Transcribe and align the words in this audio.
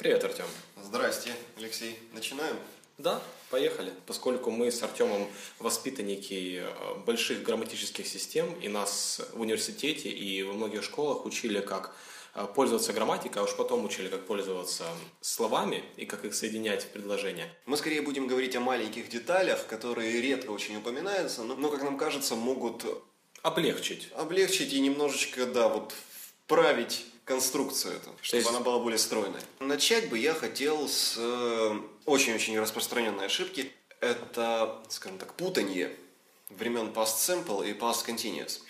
Привет, 0.00 0.24
Артем. 0.24 0.46
Здрасте, 0.82 1.30
Алексей. 1.58 1.98
Начинаем? 2.14 2.56
Да, 2.96 3.20
поехали. 3.50 3.92
Поскольку 4.06 4.50
мы 4.50 4.72
с 4.72 4.82
Артемом 4.82 5.28
воспитанники 5.58 6.62
э, 6.62 6.94
больших 7.04 7.42
грамматических 7.42 8.06
систем, 8.06 8.50
и 8.62 8.68
нас 8.68 9.20
в 9.34 9.42
университете 9.42 10.08
и 10.08 10.42
во 10.42 10.54
многих 10.54 10.84
школах 10.84 11.26
учили, 11.26 11.60
как 11.60 11.94
э, 12.34 12.46
пользоваться 12.54 12.94
грамматикой, 12.94 13.42
а 13.42 13.44
уж 13.44 13.54
потом 13.54 13.84
учили, 13.84 14.08
как 14.08 14.26
пользоваться 14.26 14.84
словами 15.20 15.84
и 15.98 16.06
как 16.06 16.24
их 16.24 16.32
соединять 16.34 16.84
в 16.84 16.88
предложения. 16.88 17.54
Мы 17.66 17.76
скорее 17.76 18.00
будем 18.00 18.26
говорить 18.26 18.56
о 18.56 18.60
маленьких 18.60 19.10
деталях, 19.10 19.66
которые 19.66 20.22
редко 20.22 20.50
очень 20.50 20.78
упоминаются, 20.78 21.42
но, 21.42 21.56
но 21.56 21.68
как 21.68 21.82
нам 21.82 21.98
кажется, 21.98 22.36
могут 22.36 22.86
Облегчить. 23.42 24.08
облегчить 24.16 24.72
и 24.72 24.80
немножечко, 24.80 25.44
да, 25.44 25.68
вот 25.68 25.92
вправить 26.46 27.04
конструкцию 27.30 27.94
эту, 27.96 28.10
чтобы 28.22 28.38
есть- 28.38 28.48
она 28.50 28.60
была 28.60 28.78
более 28.80 28.98
стройной. 28.98 29.40
Начать 29.60 30.08
бы 30.10 30.18
я 30.18 30.34
хотел 30.34 30.88
с 30.88 31.14
э, 31.16 31.80
очень-очень 32.06 32.58
распространенной 32.58 33.26
ошибки. 33.26 33.70
Это, 34.00 34.82
скажем 34.88 35.18
так, 35.18 35.34
путанье 35.34 35.90
времен 36.50 36.88
past 36.88 37.16
simple 37.28 37.68
и 37.68 37.72
past 37.72 38.04
continuous. 38.06 38.60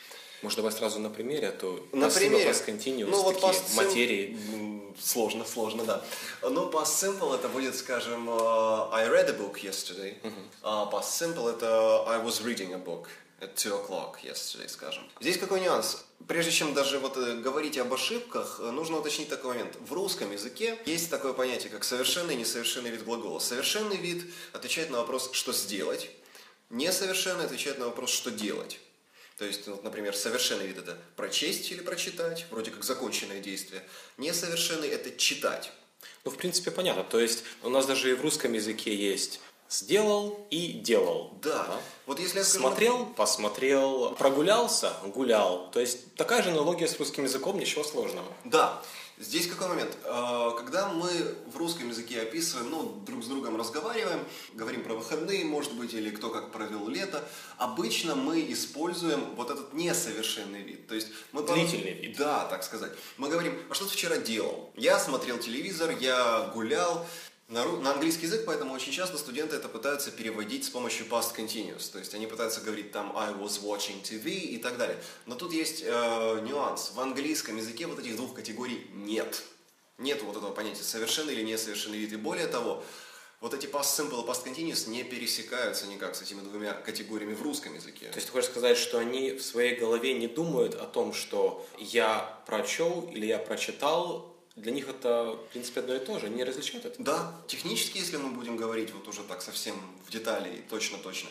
Может, 0.43 0.57
давай 0.57 0.73
сразу 0.73 0.99
на 1.01 1.11
примере, 1.11 1.49
а 1.49 1.53
то 1.53 1.87
На 1.93 2.09
примере? 2.11 2.51
past 2.51 2.67
continuous, 2.67 3.11
Ну, 3.11 3.23
вот 3.23 3.41
такие 3.41 3.53
past 3.53 3.77
материи. 3.77 4.39
Сложно, 5.01 5.45
сложно, 5.45 5.85
да. 5.85 6.05
Но 6.43 6.71
past 6.71 6.93
simple 7.03 7.35
это 7.35 7.49
будет, 7.49 7.75
скажем, 7.77 8.29
э, 8.29 8.33
I 8.93 9.09
read 9.09 9.29
a 9.31 9.33
book 9.39 9.55
yesterday. 9.63 10.15
А 10.63 10.91
past 10.93 11.11
simple 11.21 11.49
это 11.51 12.05
I 12.09 12.19
was 12.23 12.43
reading 12.45 12.75
a 12.75 12.79
book 12.79 13.07
at 13.41 13.55
2 13.57 13.71
o'clock 13.71 14.23
yesterday, 14.23 14.69
скажем. 14.69 15.03
Здесь 15.21 15.39
какой 15.39 15.61
нюанс? 15.61 16.05
Прежде 16.29 16.53
чем 16.53 16.75
даже 16.75 16.99
вот 16.99 17.17
э, 17.17 17.37
говорить 17.37 17.79
об 17.79 17.93
ошибках, 17.93 18.61
э, 18.61 18.71
нужно 18.71 18.99
уточнить 18.99 19.29
такой 19.29 19.55
момент. 19.55 19.77
В 19.81 19.93
русском 19.93 20.31
языке 20.31 20.79
есть 20.87 21.11
такое 21.11 21.33
понятие, 21.33 21.71
как 21.71 21.85
совершенный 21.85 22.35
и 22.35 22.37
несовершенный 22.37 22.91
вид 22.91 23.05
глагола. 23.05 23.39
Совершенный 23.39 23.97
вид 23.97 24.25
отвечает 24.53 24.91
на 24.91 24.99
вопрос, 24.99 25.31
что 25.33 25.53
сделать. 25.53 26.11
Несовершенный 26.69 27.47
отвечает 27.47 27.79
на 27.79 27.87
вопрос, 27.87 28.11
что 28.11 28.31
делать. 28.31 28.79
То 29.39 29.47
есть, 29.47 29.67
вот, 29.67 29.83
например, 29.83 30.15
совершенный 30.15 30.67
вид 30.67 30.79
это 30.79 30.99
прочесть 31.17 31.73
или 31.73 31.81
прочитать, 31.81 32.45
вроде 32.51 32.71
как 32.71 32.85
законченное 32.85 33.41
действие. 33.41 33.83
Несовершенный 34.19 34.89
это 34.89 35.17
читать. 35.17 35.73
Ну, 36.25 36.31
в 36.31 36.37
принципе, 36.37 36.71
понятно. 36.71 37.05
То 37.05 37.19
есть 37.19 37.45
у 37.63 37.71
нас 37.71 37.87
даже 37.87 38.11
и 38.11 38.15
в 38.15 38.21
русском 38.21 38.53
языке 38.53 38.95
есть 38.95 39.41
сделал 39.71 40.47
и 40.51 40.73
делал. 40.73 41.33
Да. 41.43 41.67
Вот 42.07 42.19
если 42.19 42.39
я 42.39 42.45
скажу... 42.45 42.67
Смотрел, 42.67 43.07
посмотрел, 43.07 44.11
прогулялся, 44.17 44.93
гулял. 45.15 45.71
То 45.71 45.81
есть 45.81 46.15
такая 46.17 46.43
же 46.43 46.51
аналогия 46.51 46.89
с 46.89 46.99
русским 46.99 47.25
языком, 47.25 47.59
ничего 47.59 47.85
сложного. 47.85 48.27
Да. 48.45 48.83
Здесь 49.21 49.47
какой 49.47 49.69
момент? 49.69 49.97
Э, 50.05 50.51
Когда 50.57 50.89
мы 50.89 51.11
в 51.53 51.57
русском 51.59 51.91
языке 51.91 52.23
описываем, 52.23 52.71
ну, 52.71 52.83
друг 53.07 53.23
с 53.23 53.27
другом 53.27 53.59
разговариваем, 53.59 54.25
говорим 54.55 54.83
про 54.83 54.95
выходные, 54.95 55.45
может 55.45 55.75
быть, 55.75 55.93
или 55.93 56.09
кто 56.09 56.31
как 56.31 56.51
провел 56.53 56.89
лето, 56.89 57.23
обычно 57.59 58.15
мы 58.15 58.51
используем 58.51 59.35
вот 59.37 59.51
этот 59.51 59.75
несовершенный 59.75 60.63
вид. 60.63 60.87
То 60.89 60.95
есть 60.95 61.09
мы 61.33 61.43
Длительный 61.43 61.93
вид. 61.93 62.17
Да, 62.17 62.47
так 62.47 62.65
сказать. 62.65 62.93
Мы 63.19 63.29
говорим, 63.29 63.59
а 63.69 63.75
что 63.75 63.85
ты 63.85 63.93
вчера 63.93 64.17
делал? 64.17 64.71
Я 64.75 64.99
смотрел 64.99 65.37
телевизор, 65.37 65.91
я 66.01 66.51
гулял. 66.55 67.07
На, 67.51 67.65
на 67.65 67.95
английский 67.95 68.27
язык, 68.27 68.45
поэтому 68.47 68.73
очень 68.75 68.93
часто 68.93 69.19
студенты 69.19 69.57
это 69.57 69.69
пытаются 69.69 70.13
переводить 70.13 70.65
с 70.65 70.71
помощью 70.71 71.07
past 71.07 71.35
continuous. 71.37 71.91
То 71.91 71.99
есть 71.99 72.15
они 72.15 72.29
пытаются 72.29 72.61
говорить 72.61 72.93
там 72.93 73.17
I 73.17 73.33
was 73.33 73.61
watching 73.61 74.01
TV 74.03 74.31
и 74.31 74.59
так 74.59 74.79
далее. 74.79 74.97
Но 75.27 75.35
тут 75.35 75.53
есть 75.53 75.83
э, 75.85 76.41
нюанс. 76.47 76.93
В 76.95 77.01
английском 77.01 77.57
языке 77.57 77.89
вот 77.89 77.99
этих 77.99 78.15
двух 78.15 78.35
категорий 78.35 78.89
нет. 78.95 79.43
Нет 79.99 80.23
вот 80.23 80.37
этого 80.37 80.53
понятия 80.53 80.85
совершенный 80.85 81.33
или 81.35 81.43
несовершенный 81.43 81.99
вид. 81.99 82.13
И 82.13 82.17
более 82.17 82.47
того, 82.47 82.85
вот 83.41 83.53
эти 83.53 83.67
past 83.67 83.99
simple 83.99 84.23
и 84.23 84.29
past 84.29 84.45
continuous 84.47 84.89
не 84.89 85.03
пересекаются 85.03 85.89
никак 85.89 86.15
с 86.15 86.23
этими 86.23 86.43
двумя 86.43 86.75
категориями 86.75 87.35
в 87.35 87.43
русском 87.43 87.75
языке. 87.75 88.11
То 88.11 88.17
есть 88.17 88.29
ты 88.29 88.33
хочешь 88.33 88.51
сказать, 88.51 88.79
что 88.79 89.01
они 89.01 89.33
в 89.33 89.43
своей 89.43 89.75
голове 89.75 90.15
не 90.15 90.29
думают 90.29 90.77
о 90.77 90.87
том, 90.87 91.13
что 91.13 91.67
я 91.79 92.41
прочел 92.47 93.11
или 93.13 93.27
я 93.27 93.39
прочитал, 93.39 94.30
для 94.57 94.73
них 94.73 94.89
это, 94.89 95.33
в 95.33 95.53
принципе, 95.53 95.81
одно 95.81 95.95
и 95.95 96.01
то 96.01 96.19
же, 96.19 96.27
они 96.27 96.45
различают 96.45 96.85
это. 96.85 97.03
Да, 97.03 97.35
технически, 97.47 97.99
если 97.99 98.17
мы 98.17 98.31
будем 98.31 98.57
говорить 98.57 98.93
вот 98.93 99.07
уже 99.09 99.23
так 99.23 99.43
совсем 99.43 99.75
в 100.07 100.11
детали 100.11 100.59
и 100.59 100.63
точно-точно, 100.69 101.31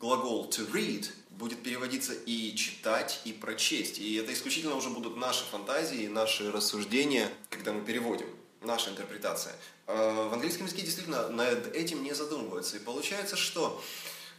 глагол 0.00 0.48
to 0.48 0.70
read 0.72 1.06
будет 1.30 1.62
переводиться 1.62 2.12
и 2.12 2.54
читать, 2.54 3.20
и 3.24 3.32
прочесть. 3.32 3.98
И 3.98 4.14
это 4.16 4.32
исключительно 4.32 4.76
уже 4.76 4.90
будут 4.90 5.16
наши 5.16 5.44
фантазии, 5.44 6.06
наши 6.06 6.50
рассуждения, 6.50 7.30
когда 7.50 7.72
мы 7.72 7.84
переводим, 7.84 8.28
наша 8.60 8.90
интерпретация. 8.90 9.54
Э, 9.86 10.28
В 10.28 10.32
английском 10.32 10.66
языке 10.66 10.82
действительно 10.82 11.28
над 11.28 11.74
этим 11.74 12.02
не 12.02 12.14
задумываются. 12.14 12.76
И 12.76 12.80
получается, 12.80 13.36
что 13.36 13.82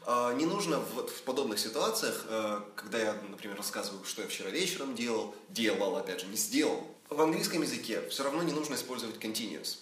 э, 0.06 0.34
не 0.38 0.46
нужно 0.46 0.80
вот 0.80 1.10
в 1.10 1.22
подобных 1.24 1.60
ситуациях, 1.60 2.26
э, 2.28 2.62
когда 2.76 3.00
я, 3.00 3.14
например, 3.30 3.58
рассказываю, 3.58 4.04
что 4.06 4.22
я 4.22 4.28
вчера 4.28 4.50
вечером 4.50 4.96
делал, 4.96 5.36
делал, 5.50 5.96
опять 5.98 6.22
же, 6.22 6.28
не 6.28 6.38
сделал. 6.38 6.95
В 7.10 7.22
английском 7.22 7.62
языке 7.62 8.02
все 8.10 8.24
равно 8.24 8.42
не 8.42 8.52
нужно 8.52 8.74
использовать 8.74 9.18
continuous. 9.18 9.78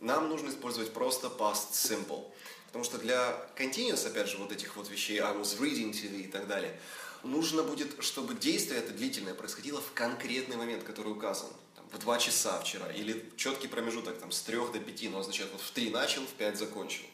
Нам 0.00 0.28
нужно 0.28 0.48
использовать 0.48 0.92
просто 0.92 1.28
past 1.28 1.70
simple. 1.72 2.24
Потому 2.66 2.84
что 2.84 2.98
для 2.98 3.48
continuous, 3.56 4.04
опять 4.08 4.28
же, 4.28 4.38
вот 4.38 4.50
этих 4.50 4.74
вот 4.74 4.90
вещей, 4.90 5.20
I 5.20 5.32
was 5.34 5.60
reading 5.60 5.92
TV 5.92 6.22
и 6.22 6.26
так 6.26 6.48
далее, 6.48 6.76
нужно 7.22 7.62
будет, 7.62 8.02
чтобы 8.02 8.34
действие 8.34 8.80
это 8.80 8.92
длительное 8.92 9.34
происходило 9.34 9.80
в 9.80 9.92
конкретный 9.92 10.56
момент, 10.56 10.82
который 10.82 11.12
указан. 11.12 11.48
Там, 11.76 11.88
в 11.92 11.98
два 12.00 12.18
часа 12.18 12.58
вчера. 12.58 12.90
Или 12.90 13.30
четкий 13.36 13.68
промежуток 13.68 14.18
там, 14.18 14.32
с 14.32 14.42
трех 14.42 14.72
до 14.72 14.80
пяти, 14.80 15.08
но 15.08 15.20
означает 15.20 15.52
вот 15.52 15.60
в 15.60 15.70
три 15.70 15.90
начал, 15.90 16.22
в 16.22 16.30
пять 16.30 16.58
закончил. 16.58 17.04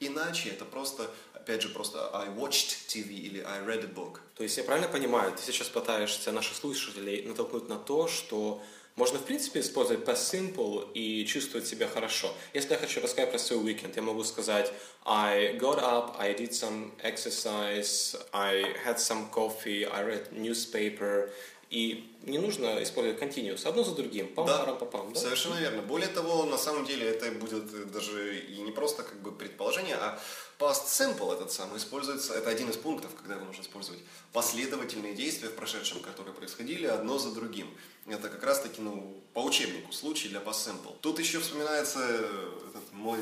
Иначе 0.00 0.48
это 0.48 0.64
просто, 0.64 1.08
опять 1.34 1.62
же, 1.62 1.68
просто 1.68 2.10
I 2.12 2.30
watched 2.30 2.88
TV 2.88 3.10
или 3.10 3.40
I 3.40 3.60
read 3.60 3.84
a 3.84 3.94
book. 3.94 4.18
То 4.34 4.42
есть 4.42 4.56
я 4.56 4.64
правильно 4.64 4.88
понимаю, 4.88 5.32
ты 5.36 5.40
сейчас 5.44 5.68
пытаешься 5.68 6.32
наших 6.32 6.56
слушателей 6.56 7.22
натолкнуть 7.22 7.68
на 7.68 7.78
то, 7.78 8.08
что 8.08 8.60
можно, 8.96 9.18
в 9.18 9.24
принципе, 9.24 9.60
использовать 9.60 10.04
past 10.04 10.32
simple 10.32 10.92
и 10.92 11.26
чувствовать 11.26 11.66
себя 11.66 11.88
хорошо. 11.88 12.32
Если 12.52 12.72
я 12.72 12.78
хочу 12.78 13.00
рассказать 13.00 13.30
про 13.30 13.38
свой 13.38 13.64
уикенд, 13.64 13.96
я 13.96 14.02
могу 14.02 14.22
сказать 14.22 14.72
I 15.04 15.56
got 15.58 15.80
up, 15.80 16.14
I 16.18 16.32
did 16.32 16.50
some 16.50 16.92
exercise, 17.02 18.16
I 18.32 18.62
had 18.86 18.98
some 18.98 19.30
coffee, 19.30 19.84
I 19.84 20.04
read 20.04 20.32
newspaper. 20.32 21.30
И 21.70 22.08
не 22.22 22.38
нужно 22.38 22.80
использовать 22.84 23.20
continuous, 23.20 23.66
одно 23.66 23.82
за 23.82 23.96
другим, 23.96 24.32
пам 24.32 24.46
Да, 24.46 24.58
парам 24.58 24.78
пам 24.78 25.12
да? 25.12 25.18
Совершенно 25.18 25.58
верно. 25.58 25.82
Более 25.82 26.08
того, 26.08 26.44
на 26.44 26.56
самом 26.56 26.84
деле 26.84 27.08
это 27.08 27.32
будет 27.32 27.90
даже 27.90 28.38
и 28.38 28.60
не 28.60 28.70
просто 28.70 29.02
как 29.02 29.20
бы 29.22 29.32
предположение, 29.32 29.96
а 29.96 30.20
past 30.58 30.86
simple 30.86 31.32
этот 31.34 31.52
самый 31.52 31.78
используется, 31.78 32.34
это 32.34 32.50
один 32.50 32.70
из 32.70 32.76
пунктов, 32.76 33.12
когда 33.14 33.34
его 33.34 33.44
нужно 33.44 33.62
использовать, 33.62 34.00
последовательные 34.32 35.14
действия 35.14 35.48
в 35.48 35.54
прошедшем, 35.54 36.00
которые 36.00 36.34
происходили 36.34 36.86
одно 36.86 37.18
за 37.18 37.32
другим. 37.32 37.68
Это 38.06 38.28
как 38.28 38.42
раз 38.42 38.60
таки, 38.60 38.80
ну, 38.80 39.22
по 39.32 39.40
учебнику 39.40 39.92
случай 39.92 40.28
для 40.28 40.40
past 40.40 40.68
simple. 40.68 40.96
Тут 41.00 41.18
еще 41.18 41.40
вспоминается 41.40 42.00
э, 42.00 42.60
этот 42.70 42.92
мой 42.92 43.18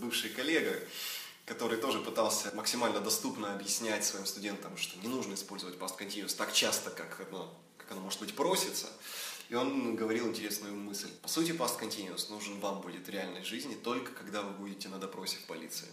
бывший 0.00 0.30
коллега, 0.30 0.74
который 1.46 1.78
тоже 1.78 1.98
пытался 1.98 2.50
максимально 2.54 3.00
доступно 3.00 3.52
объяснять 3.52 4.04
своим 4.04 4.26
студентам, 4.26 4.76
что 4.76 4.98
не 5.00 5.08
нужно 5.08 5.34
использовать 5.34 5.76
past 5.76 5.98
continuous 5.98 6.34
так 6.36 6.52
часто, 6.52 6.90
как 6.90 7.26
оно, 7.28 7.52
как 7.78 7.92
оно 7.92 8.00
может 8.00 8.20
быть 8.20 8.34
просится. 8.34 8.88
И 9.52 9.54
он 9.54 9.96
говорил 9.96 10.28
интересную 10.28 10.74
мысль. 10.74 11.10
По 11.20 11.28
сути, 11.28 11.50
past 11.50 11.78
continuous 11.78 12.30
нужен 12.30 12.58
вам 12.58 12.80
будет 12.80 13.06
в 13.06 13.10
реальной 13.10 13.44
жизни 13.44 13.74
только 13.74 14.10
когда 14.12 14.40
вы 14.40 14.52
будете 14.52 14.88
на 14.88 14.98
допросе 14.98 15.36
в 15.36 15.44
полиции. 15.44 15.88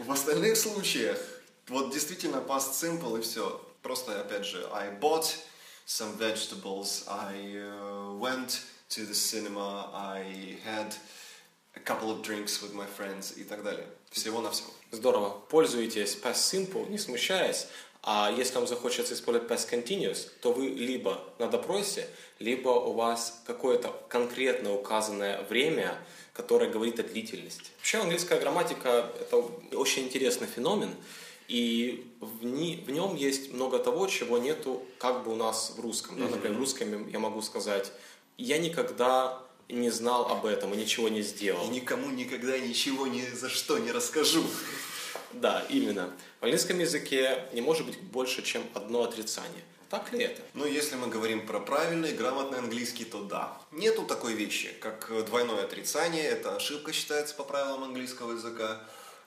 В 0.00 0.12
остальных 0.12 0.58
случаях, 0.58 1.18
вот 1.68 1.94
действительно 1.94 2.36
past 2.46 2.72
simple 2.72 3.18
и 3.18 3.22
все. 3.22 3.66
Просто, 3.80 4.20
опять 4.20 4.44
же, 4.44 4.68
I 4.74 4.90
bought 4.90 5.38
some 5.86 6.14
vegetables, 6.18 7.04
I 7.08 7.56
uh, 7.56 8.18
went 8.18 8.60
to 8.90 9.06
the 9.06 9.14
cinema, 9.14 9.90
I 9.94 10.58
had 10.66 10.94
a 11.76 11.80
couple 11.80 12.10
of 12.10 12.20
drinks 12.20 12.60
with 12.60 12.74
my 12.74 12.86
friends 12.86 13.32
и 13.38 13.44
так 13.44 13.62
далее. 13.62 13.86
Всего 14.10 14.42
на 14.42 14.50
всего. 14.50 14.68
Здорово. 14.90 15.30
Пользуйтесь 15.48 16.18
past 16.22 16.44
simple, 16.52 16.90
не 16.90 16.98
смущаясь. 16.98 17.68
А 18.08 18.30
если 18.30 18.54
вам 18.54 18.68
захочется 18.68 19.14
использовать 19.14 19.50
past 19.50 19.68
continuous, 19.68 20.28
то 20.40 20.52
вы 20.52 20.68
либо 20.68 21.20
на 21.40 21.48
допросе, 21.48 22.08
либо 22.38 22.68
у 22.68 22.92
вас 22.92 23.42
какое-то 23.44 23.92
конкретно 24.08 24.72
указанное 24.72 25.42
время, 25.50 25.98
которое 26.32 26.70
говорит 26.70 27.00
о 27.00 27.02
длительности. 27.02 27.64
Вообще 27.78 27.98
английская 27.98 28.38
грамматика– 28.38 29.10
это 29.20 29.38
очень 29.76 30.04
интересный 30.04 30.46
феномен, 30.46 30.94
и 31.48 32.06
в, 32.20 32.44
ни- 32.44 32.76
в 32.76 32.90
нем 32.92 33.16
есть 33.16 33.52
много 33.52 33.80
того, 33.80 34.06
чего 34.06 34.38
нету 34.38 34.84
как 34.98 35.24
бы 35.24 35.32
у 35.32 35.36
нас 35.36 35.74
в 35.76 35.80
русском. 35.80 36.16
да. 36.16 36.28
Например, 36.28 36.56
в 36.56 36.60
русском 36.60 37.08
я 37.08 37.18
могу 37.18 37.42
сказать 37.42 37.90
«я 38.38 38.58
никогда 38.58 39.42
не 39.68 39.90
знал 39.90 40.30
об 40.30 40.46
этом 40.46 40.72
и 40.74 40.76
ничего 40.76 41.08
не 41.08 41.22
сделал». 41.22 41.64
И 41.66 41.70
никому 41.70 42.10
никогда 42.10 42.56
ничего 42.56 43.08
ни 43.08 43.26
за 43.26 43.48
что 43.48 43.78
не 43.78 43.90
расскажу. 43.90 44.44
Да, 45.32 45.64
именно. 45.68 46.12
В 46.40 46.44
английском 46.44 46.78
языке 46.78 47.44
не 47.52 47.60
может 47.60 47.86
быть 47.86 48.00
больше, 48.00 48.42
чем 48.42 48.62
одно 48.74 49.02
отрицание. 49.02 49.62
Так 49.88 50.12
ли 50.12 50.24
это? 50.24 50.42
Ну, 50.54 50.66
если 50.66 50.96
мы 50.96 51.06
говорим 51.06 51.46
про 51.46 51.60
правильный, 51.60 52.12
грамотный 52.12 52.58
английский, 52.58 53.04
то 53.04 53.22
да. 53.22 53.56
Нету 53.70 54.04
такой 54.04 54.34
вещи, 54.34 54.74
как 54.80 55.12
двойное 55.26 55.64
отрицание. 55.64 56.24
Это 56.24 56.56
ошибка 56.56 56.92
считается 56.92 57.34
по 57.34 57.44
правилам 57.44 57.84
английского 57.84 58.32
языка. 58.32 58.80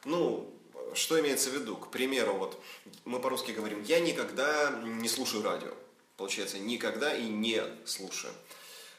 Ну, 0.03 0.53
что 0.93 1.19
имеется 1.19 1.49
в 1.49 1.53
виду? 1.53 1.77
К 1.77 1.89
примеру, 1.91 2.33
вот 2.33 2.61
мы 3.05 3.19
по-русски 3.19 3.51
говорим, 3.51 3.83
я 3.83 3.99
никогда 3.99 4.81
не 4.83 5.07
слушаю 5.07 5.43
радио. 5.43 5.71
Получается, 6.17 6.59
никогда 6.59 7.13
и 7.13 7.23
не 7.23 7.63
слушаю. 7.85 8.33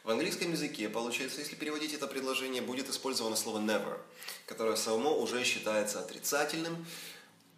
В 0.03 0.11
английском 0.11 0.51
языке, 0.51 0.89
получается, 0.89 1.41
если 1.41 1.57
переводить 1.57 1.93
это 1.93 2.07
предложение, 2.07 2.63
будет 2.63 2.89
использовано 2.89 3.37
слово 3.37 3.59
never, 3.59 3.99
которое 4.47 4.77
само 4.77 5.19
уже 5.21 5.45
считается 5.45 6.01
отрицательным, 6.01 6.87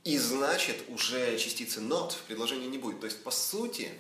и 0.03 0.19
значит, 0.19 0.83
уже 0.89 1.39
частицы 1.39 1.81
not 1.81 2.11
в 2.13 2.23
предложении 2.23 2.67
не 2.67 2.79
будет. 2.79 2.99
То 2.99 3.07
есть, 3.07 3.23
по 3.23 3.31
сути, 3.31 3.93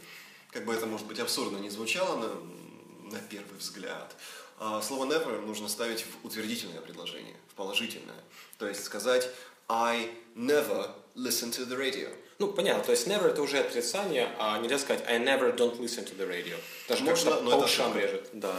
как 0.50 0.64
бы 0.64 0.74
это, 0.74 0.86
может 0.86 1.06
быть, 1.06 1.20
абсурдно 1.20 1.58
не 1.58 1.70
звучало 1.70 2.16
на, 2.16 3.10
на 3.12 3.18
первый 3.20 3.56
взгляд, 3.58 4.16
а 4.58 4.82
слово 4.82 5.06
never 5.06 5.40
нужно 5.46 5.68
ставить 5.68 6.04
в 6.04 6.26
утвердительное 6.26 6.80
предложение, 6.80 7.36
в 7.48 7.54
положительное. 7.54 8.22
То 8.58 8.66
есть 8.66 8.82
сказать 8.84 9.28
I 9.68 10.10
never 10.34 10.90
listen 11.14 11.50
to 11.52 11.66
the 11.66 11.76
radio. 11.76 12.14
Ну, 12.38 12.48
понятно, 12.48 12.82
то 12.84 12.92
есть 12.92 13.06
never 13.06 13.28
это 13.28 13.42
уже 13.42 13.58
отрицание, 13.58 14.28
а 14.38 14.58
нельзя 14.58 14.78
сказать 14.78 15.04
I 15.06 15.18
never 15.18 15.54
don't 15.54 15.78
listen 15.78 16.04
to 16.04 16.16
the 16.16 16.28
radio. 16.28 16.56
Даже 16.88 17.04
Можно, 17.04 17.40
но 17.40 17.50
по 17.50 17.56
это 17.56 17.64
ушам 17.66 17.96
режет. 17.96 18.28
Да. 18.32 18.54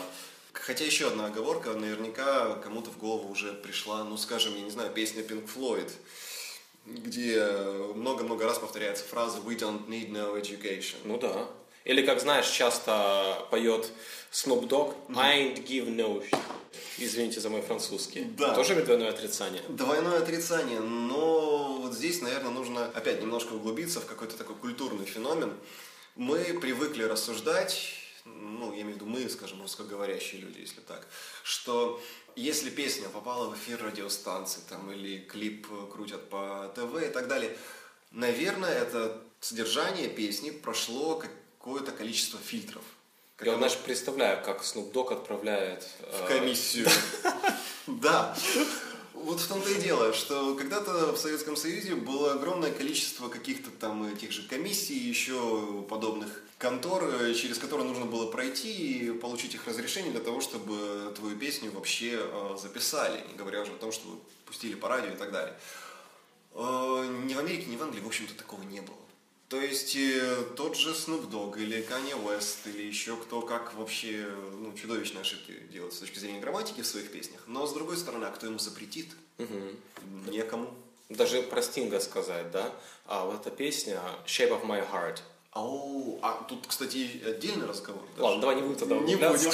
Хотя 0.53 0.85
еще 0.85 1.07
одна 1.07 1.25
оговорка, 1.25 1.71
наверняка 1.73 2.55
кому-то 2.63 2.91
в 2.91 2.97
голову 2.97 3.31
уже 3.31 3.53
пришла, 3.53 4.03
ну, 4.03 4.17
скажем, 4.17 4.55
я 4.55 4.61
не 4.61 4.69
знаю, 4.71 4.91
песня 4.91 5.23
Pink 5.23 5.49
Floyd, 5.53 5.91
где 6.85 7.43
много-много 7.95 8.45
раз 8.45 8.59
повторяется 8.59 9.03
фраза 9.03 9.39
«We 9.39 9.57
don't 9.57 9.87
need 9.87 10.11
no 10.11 10.39
education». 10.39 10.97
Ну 11.05 11.17
да. 11.17 11.47
Или, 11.85 12.05
как 12.05 12.21
знаешь, 12.21 12.47
часто 12.47 13.45
поет 13.49 13.89
Snoop 14.31 14.67
Dogg 14.67 14.95
I 15.15 15.39
ain't 15.39 15.65
give 15.65 15.89
no 15.89 16.21
shit. 16.21 16.39
Извините 16.97 17.39
за 17.39 17.49
мой 17.49 17.61
французский. 17.61 18.25
Да. 18.37 18.53
Тоже 18.53 18.75
двойное 18.83 19.09
отрицание. 19.09 19.61
Двойное 19.69 20.19
отрицание, 20.19 20.79
но 20.79 21.79
вот 21.81 21.93
здесь, 21.93 22.21
наверное, 22.21 22.51
нужно 22.51 22.85
опять 22.85 23.21
немножко 23.21 23.53
углубиться 23.53 23.99
в 23.99 24.05
какой-то 24.05 24.37
такой 24.37 24.55
культурный 24.55 25.05
феномен. 25.05 25.53
Мы 26.15 26.37
привыкли 26.61 27.03
рассуждать, 27.03 27.95
ну, 28.25 28.71
я 28.73 28.81
имею 28.81 28.93
в 28.93 28.95
виду 29.01 29.05
мы, 29.05 29.27
скажем, 29.29 29.61
русскоговорящие 29.61 30.41
люди, 30.41 30.59
если 30.59 30.81
так, 30.81 31.07
что 31.43 32.01
если 32.35 32.69
песня 32.69 33.09
попала 33.09 33.49
в 33.49 33.55
эфир 33.55 33.83
радиостанции 33.83 34.61
там, 34.69 34.91
или 34.91 35.19
клип 35.19 35.67
крутят 35.91 36.29
по 36.29 36.71
ТВ 36.75 37.03
и 37.03 37.09
так 37.09 37.27
далее, 37.27 37.57
наверное, 38.11 38.73
это 38.73 39.21
содержание 39.39 40.07
песни 40.07 40.51
прошло 40.51 41.21
какое-то 41.57 41.91
количество 41.91 42.39
фильтров. 42.39 42.83
Я, 43.45 43.57
знаешь, 43.57 43.77
представляю, 43.77 44.43
как 44.43 44.61
Snoop 44.61 44.91
Dogg 44.91 45.13
отправляет... 45.13 45.83
в 45.99 46.23
э, 46.23 46.27
комиссию. 46.27 46.87
Да. 47.85 48.33
Вот 49.13 49.41
в 49.41 49.47
том-то 49.47 49.69
и 49.69 49.81
дело, 49.81 50.13
что 50.13 50.55
когда-то 50.55 51.11
в 51.11 51.17
Советском 51.17 51.57
Союзе 51.57 51.95
было 51.95 52.33
огромное 52.33 52.71
количество 52.71 53.27
каких-то 53.27 53.71
там 53.71 54.05
этих 54.05 54.31
же 54.31 54.47
комиссий, 54.47 54.97
еще 54.97 55.83
подобных 55.89 56.43
контор, 56.59 57.03
э, 57.03 57.33
через 57.33 57.57
которые 57.57 57.85
нужно 57.85 58.05
было 58.05 58.31
пройти 58.31 58.71
и 58.71 59.11
получить 59.11 59.53
их 59.53 59.67
разрешение 59.67 60.11
для 60.11 60.21
того, 60.21 60.39
чтобы 60.39 61.13
твою 61.15 61.35
песню 61.37 61.71
вообще 61.71 62.19
э, 62.21 62.57
записали, 62.61 63.21
не 63.29 63.35
говоря 63.35 63.61
уже 63.61 63.73
о 63.73 63.77
том, 63.77 63.91
чтобы 63.91 64.21
пустили 64.45 64.75
по 64.75 64.87
радио 64.87 65.11
и 65.11 65.17
так 65.17 65.31
далее. 65.31 65.55
Ни 66.55 67.33
в 67.33 67.39
Америке, 67.39 67.65
ни 67.67 67.75
в 67.75 67.81
Англии, 67.81 67.99
в 67.99 68.07
общем-то, 68.07 68.35
такого 68.35 68.61
не 68.61 68.79
было. 68.79 69.02
То 69.53 69.61
есть 69.61 69.95
э, 69.95 70.45
тот 70.55 70.75
же 70.75 70.93
Snoop 70.93 71.29
Dogg 71.29 71.61
или 71.61 71.87
Kanye 71.87 72.19
West 72.25 72.61
или 72.65 72.87
еще 72.87 73.15
кто 73.15 73.41
как 73.41 73.75
вообще 73.75 74.27
ну, 74.57 74.73
чудовищные 74.73 75.21
ошибки 75.21 75.53
делает 75.71 75.93
с 75.93 75.99
точки 75.99 76.17
зрения 76.17 76.39
грамматики 76.39 76.81
в 76.81 76.87
своих 76.87 77.11
песнях. 77.11 77.43
Но 77.45 77.67
с 77.67 77.73
другой 77.75 77.97
стороны, 77.97 78.25
а 78.25 78.31
кто 78.31 78.47
ему 78.47 78.57
запретит? 78.57 79.11
Некому. 80.27 80.73
Даже 81.09 81.43
про 81.43 81.61
Стинга 81.61 81.99
сказать, 81.99 82.49
да? 82.49 82.73
А 83.05 83.25
вот 83.25 83.41
эта 83.45 83.55
песня 83.55 83.99
Shape 84.25 84.59
of 84.59 84.65
My 84.65 84.83
Heart. 84.91 85.19
Ау, 85.55 86.17
а 86.23 86.43
тут, 86.49 86.65
кстати, 86.65 87.21
отдельный 87.23 87.67
разговор. 87.67 88.01
даже. 88.15 88.23
Ладно, 88.23 88.41
давай 88.41 88.55
не 88.55 88.63
будем 88.63 88.75
тогда 88.75 88.95
Не 88.95 89.15
будем. 89.15 89.51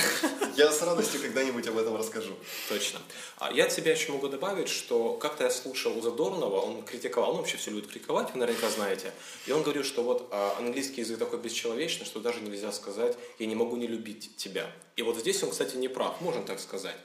Я 0.55 0.71
с 0.71 0.81
радостью 0.81 1.21
когда-нибудь 1.21 1.67
об 1.67 1.77
этом 1.77 1.97
расскажу. 1.97 2.35
Точно. 2.69 2.99
А 3.37 3.51
я 3.51 3.65
от 3.65 3.73
себя 3.73 3.91
еще 3.91 4.13
могу 4.13 4.29
добавить, 4.29 4.69
что 4.69 5.15
как-то 5.15 5.43
я 5.43 5.49
слушал 5.49 5.97
у 5.97 6.01
Задорнова, 6.01 6.61
он 6.61 6.83
критиковал, 6.83 7.31
он 7.31 7.37
вообще 7.37 7.57
все 7.57 7.71
любит 7.71 7.87
критиковать, 7.87 8.31
вы 8.33 8.39
наверняка 8.39 8.69
знаете, 8.69 9.11
и 9.45 9.51
он 9.51 9.61
говорил, 9.61 9.83
что 9.83 10.03
вот 10.03 10.29
а, 10.31 10.55
английский 10.57 11.01
язык 11.01 11.19
такой 11.19 11.39
бесчеловечный, 11.39 12.05
что 12.05 12.21
даже 12.21 12.39
нельзя 12.39 12.71
сказать 12.71 13.17
«я 13.37 13.45
не 13.45 13.55
могу 13.55 13.75
не 13.75 13.87
любить 13.87 14.37
тебя». 14.37 14.71
И 14.95 15.01
вот 15.01 15.17
здесь 15.17 15.43
он, 15.43 15.51
кстати, 15.51 15.75
не 15.75 15.89
прав, 15.89 16.21
можно 16.21 16.43
так 16.43 16.61
сказать. 16.61 16.95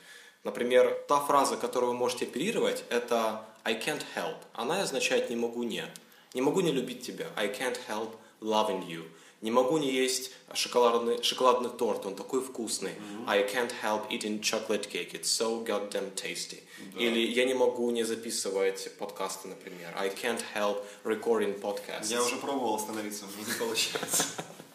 Например, 0.44 0.96
та 1.08 1.18
фраза, 1.18 1.56
которую 1.56 1.92
вы 1.92 1.98
можете 1.98 2.26
оперировать, 2.26 2.84
это 2.90 3.44
I 3.64 3.74
can't 3.74 4.02
help. 4.14 4.36
Она 4.52 4.82
означает 4.82 5.30
«не 5.30 5.36
могу 5.36 5.64
не». 5.64 5.84
Не 6.32 6.42
могу 6.42 6.60
не 6.60 6.72
любить 6.72 7.06
тебя. 7.06 7.28
I 7.36 7.46
can't 7.48 7.78
help 7.88 8.10
loving 8.44 8.86
you. 8.86 9.04
Не 9.40 9.50
могу 9.50 9.76
не 9.76 9.92
есть 9.92 10.30
шоколадный, 10.54 11.22
шоколадный 11.22 11.68
торт, 11.68 12.06
он 12.06 12.14
такой 12.14 12.40
вкусный. 12.40 12.92
I 13.26 13.42
can't 13.42 13.72
help 13.82 14.08
eating 14.08 14.40
chocolate 14.40 14.88
cake, 14.90 15.12
it's 15.12 15.24
so 15.24 15.62
goddamn 15.64 16.14
tasty. 16.14 16.62
Или 16.96 17.18
я 17.18 17.44
не 17.44 17.54
могу 17.54 17.90
не 17.90 18.04
записывать 18.04 18.90
подкасты, 18.98 19.48
например. 19.48 19.92
I 19.96 20.08
can't 20.08 20.40
help 20.54 20.82
recording 21.04 21.60
podcasts. 21.60 22.06
Я 22.10 22.22
уже 22.22 22.36
пробовал 22.36 22.76
остановиться, 22.76 23.26
мне 23.36 23.44
не 23.46 23.58
получается. 23.58 24.24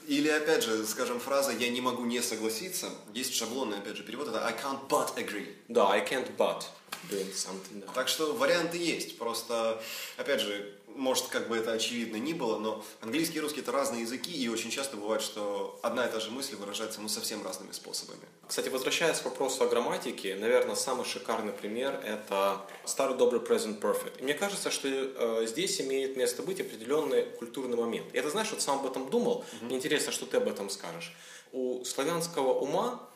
Или, 0.07 0.27
опять 0.27 0.63
же, 0.63 0.88
скажем, 0.88 1.19
фраза 1.19 1.51
«я 1.51 1.69
не 1.69 1.81
могу 1.81 2.04
не 2.04 2.19
согласиться». 2.21 2.89
Есть 3.13 3.36
шаблонный, 3.36 3.77
опять 3.77 3.95
же, 3.95 4.01
перевод. 4.04 4.27
Это 4.27 4.44
«I 4.44 4.54
can't 4.54 4.88
but 4.88 5.16
agree». 5.18 5.54
Да, 5.68 5.88
I 5.92 6.04
can't 6.04 6.36
but 6.36 6.63
doing 7.12 7.31
something. 7.31 7.86
да. 7.86 7.88
Так 7.94 8.07
что 8.07 8.33
варианты 8.33 8.80
есть. 8.80 9.19
Просто, 9.19 9.80
опять 10.18 10.42
же, 10.42 10.79
может, 11.00 11.28
как 11.28 11.48
бы 11.48 11.57
это 11.57 11.72
очевидно 11.72 12.18
ни 12.18 12.34
было, 12.34 12.60
но 12.60 12.84
английский 13.01 13.38
и 13.38 13.42
русский 13.42 13.62
это 13.62 13.72
разные 13.72 14.01
языки, 14.01 14.31
и 14.31 14.48
очень 14.50 14.69
часто 14.69 14.98
бывает, 14.98 15.22
что 15.22 15.80
одна 15.81 16.06
и 16.06 16.12
та 16.12 16.19
же 16.19 16.30
мысль 16.30 16.56
выражается 16.56 17.01
ну, 17.01 17.07
совсем 17.07 17.44
разными 17.44 17.72
способами. 17.72 18.22
Кстати, 18.48 18.69
возвращаясь 18.69 19.19
к 19.19 19.25
вопросу 19.25 19.63
о 19.63 19.68
грамматике, 19.68 20.36
наверное, 20.36 20.75
самый 20.75 21.06
шикарный 21.06 21.54
пример– 21.54 22.00
это 22.06 22.62
старый 22.86 23.18
добрый 23.18 23.42
present 23.42 23.80
perfect. 23.80 24.19
И 24.19 24.24
мне 24.24 24.34
кажется, 24.34 24.72
что 24.72 24.88
э, 24.88 25.46
здесь 25.48 25.80
имеет 25.81 26.18
место 26.18 26.44
быть 26.44 26.60
определенный 26.60 27.24
культурный 27.24 27.78
момент. 27.78 28.13
И 28.13 28.18
это, 28.18 28.30
знаешь, 28.30 28.52
вот 28.52 28.62
сам 28.62 28.80
об 28.80 28.86
этом 28.86 29.10
думал, 29.10 29.45
мне 29.62 29.78
интересно, 29.78 30.12
что 30.12 30.25
ты 30.25 30.38
об 30.38 30.48
этом 30.48 30.69
скажешь. 30.69 31.16
У 31.52 31.84
славянского 31.86 32.54
ума 32.60 33.10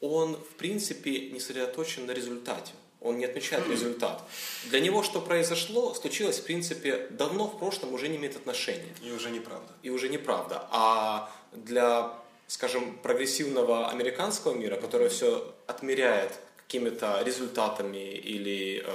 он, 0.00 0.34
в 0.34 0.56
принципе, 0.56 1.30
не 1.30 1.38
сосредоточен 1.38 2.06
на 2.06 2.10
результате. 2.10 2.72
Он 3.04 3.18
не 3.18 3.24
отмечает 3.24 3.68
результат. 3.68 4.22
Для 4.70 4.80
него 4.80 5.02
что 5.02 5.20
произошло, 5.20 5.94
случилось, 5.94 6.38
в 6.38 6.44
принципе, 6.44 7.06
давно 7.10 7.46
в 7.46 7.58
прошлом 7.58 7.92
уже 7.94 8.08
не 8.08 8.16
имеет 8.16 8.36
отношения 8.36 8.94
И 9.02 9.10
уже 9.10 9.30
неправда. 9.30 9.72
и 9.82 9.90
уже 9.90 10.08
неправда. 10.08 10.66
А 10.70 11.30
для, 11.52 12.12
скажем, 12.46 12.96
прогрессивного 13.02 13.90
американского 13.90 14.54
мира, 14.54 14.76
который 14.76 15.08
все 15.08 15.52
отмеряет 15.66 16.32
какими-то 16.56 17.22
результатами 17.24 18.14
или 18.14 18.82
э, 18.86 18.90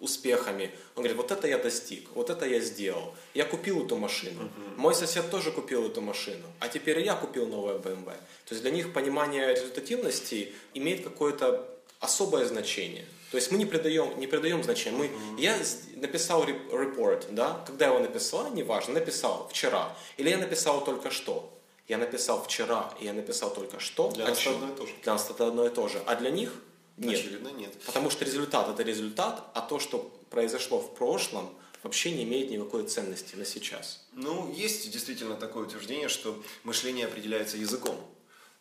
успехами, 0.00 0.70
он 0.96 1.04
говорит, 1.04 1.16
вот 1.16 1.30
это 1.30 1.48
я 1.48 1.58
достиг, 1.58 2.08
вот 2.14 2.30
это 2.30 2.44
я 2.46 2.60
сделал, 2.60 3.14
я 3.34 3.44
купил 3.44 3.86
эту 3.86 3.96
машину, 3.96 4.50
мой 4.76 4.94
сосед 4.94 5.30
тоже 5.30 5.50
купил 5.52 5.86
эту 5.86 6.00
машину, 6.00 6.44
а 6.60 6.68
теперь 6.68 7.00
я 7.00 7.14
купил 7.14 7.46
новое 7.46 7.78
BMW. 7.78 8.12
То 8.46 8.50
есть 8.54 8.62
для 8.62 8.70
них 8.70 8.92
понимание 8.92 9.54
результативности 9.54 10.52
имеет 10.74 11.04
какое-то 11.04 11.66
особое 12.04 12.44
значение. 12.46 13.04
То 13.30 13.36
есть 13.38 13.50
мы 13.50 13.58
не 13.58 13.66
придаем, 13.66 14.18
не 14.20 14.26
придаем 14.26 14.62
значения. 14.62 14.96
Мы, 14.96 15.10
Я 15.42 15.56
с- 15.62 15.78
написал 15.96 16.44
реп- 16.44 16.70
report, 16.70 17.32
да, 17.32 17.62
когда 17.66 17.86
я 17.86 17.92
его 17.92 18.00
написал, 18.00 18.50
неважно, 18.52 18.94
написал 18.94 19.48
вчера, 19.48 19.96
или 20.18 20.30
я 20.30 20.38
написал 20.38 20.84
только 20.84 21.10
что. 21.10 21.50
Я 21.88 21.98
написал 21.98 22.42
вчера, 22.44 22.92
и 23.00 23.04
я 23.06 23.12
написал 23.12 23.52
только 23.52 23.80
что. 23.80 24.10
Для 24.10 24.24
А 24.24 24.28
нас 24.28 24.38
это 24.40 24.50
одно 24.50 24.72
и 24.72 24.76
то 24.76 24.86
же. 24.86 24.92
Для 25.02 25.12
нас 25.12 25.30
это 25.30 25.46
одно 25.48 25.66
и 25.66 25.70
то 25.70 25.88
же. 25.88 26.02
А 26.06 26.14
для 26.14 26.30
них 26.30 26.52
нет. 26.96 27.18
Очевидно, 27.18 27.48
нет. 27.48 27.72
Потому 27.86 28.08
что 28.10 28.24
результат 28.24 28.68
это 28.68 28.82
результат, 28.82 29.42
а 29.54 29.60
то, 29.60 29.78
что 29.80 30.10
произошло 30.30 30.78
в 30.78 30.94
прошлом, 30.94 31.52
вообще 31.82 32.12
не 32.12 32.22
имеет 32.22 32.50
никакой 32.50 32.84
ценности 32.86 33.34
на 33.36 33.44
сейчас. 33.44 34.06
Ну, 34.12 34.50
есть 34.54 34.90
действительно 34.92 35.34
такое 35.36 35.64
утверждение, 35.66 36.08
что 36.08 36.40
мышление 36.62 37.06
определяется 37.06 37.56
языком. 37.58 37.96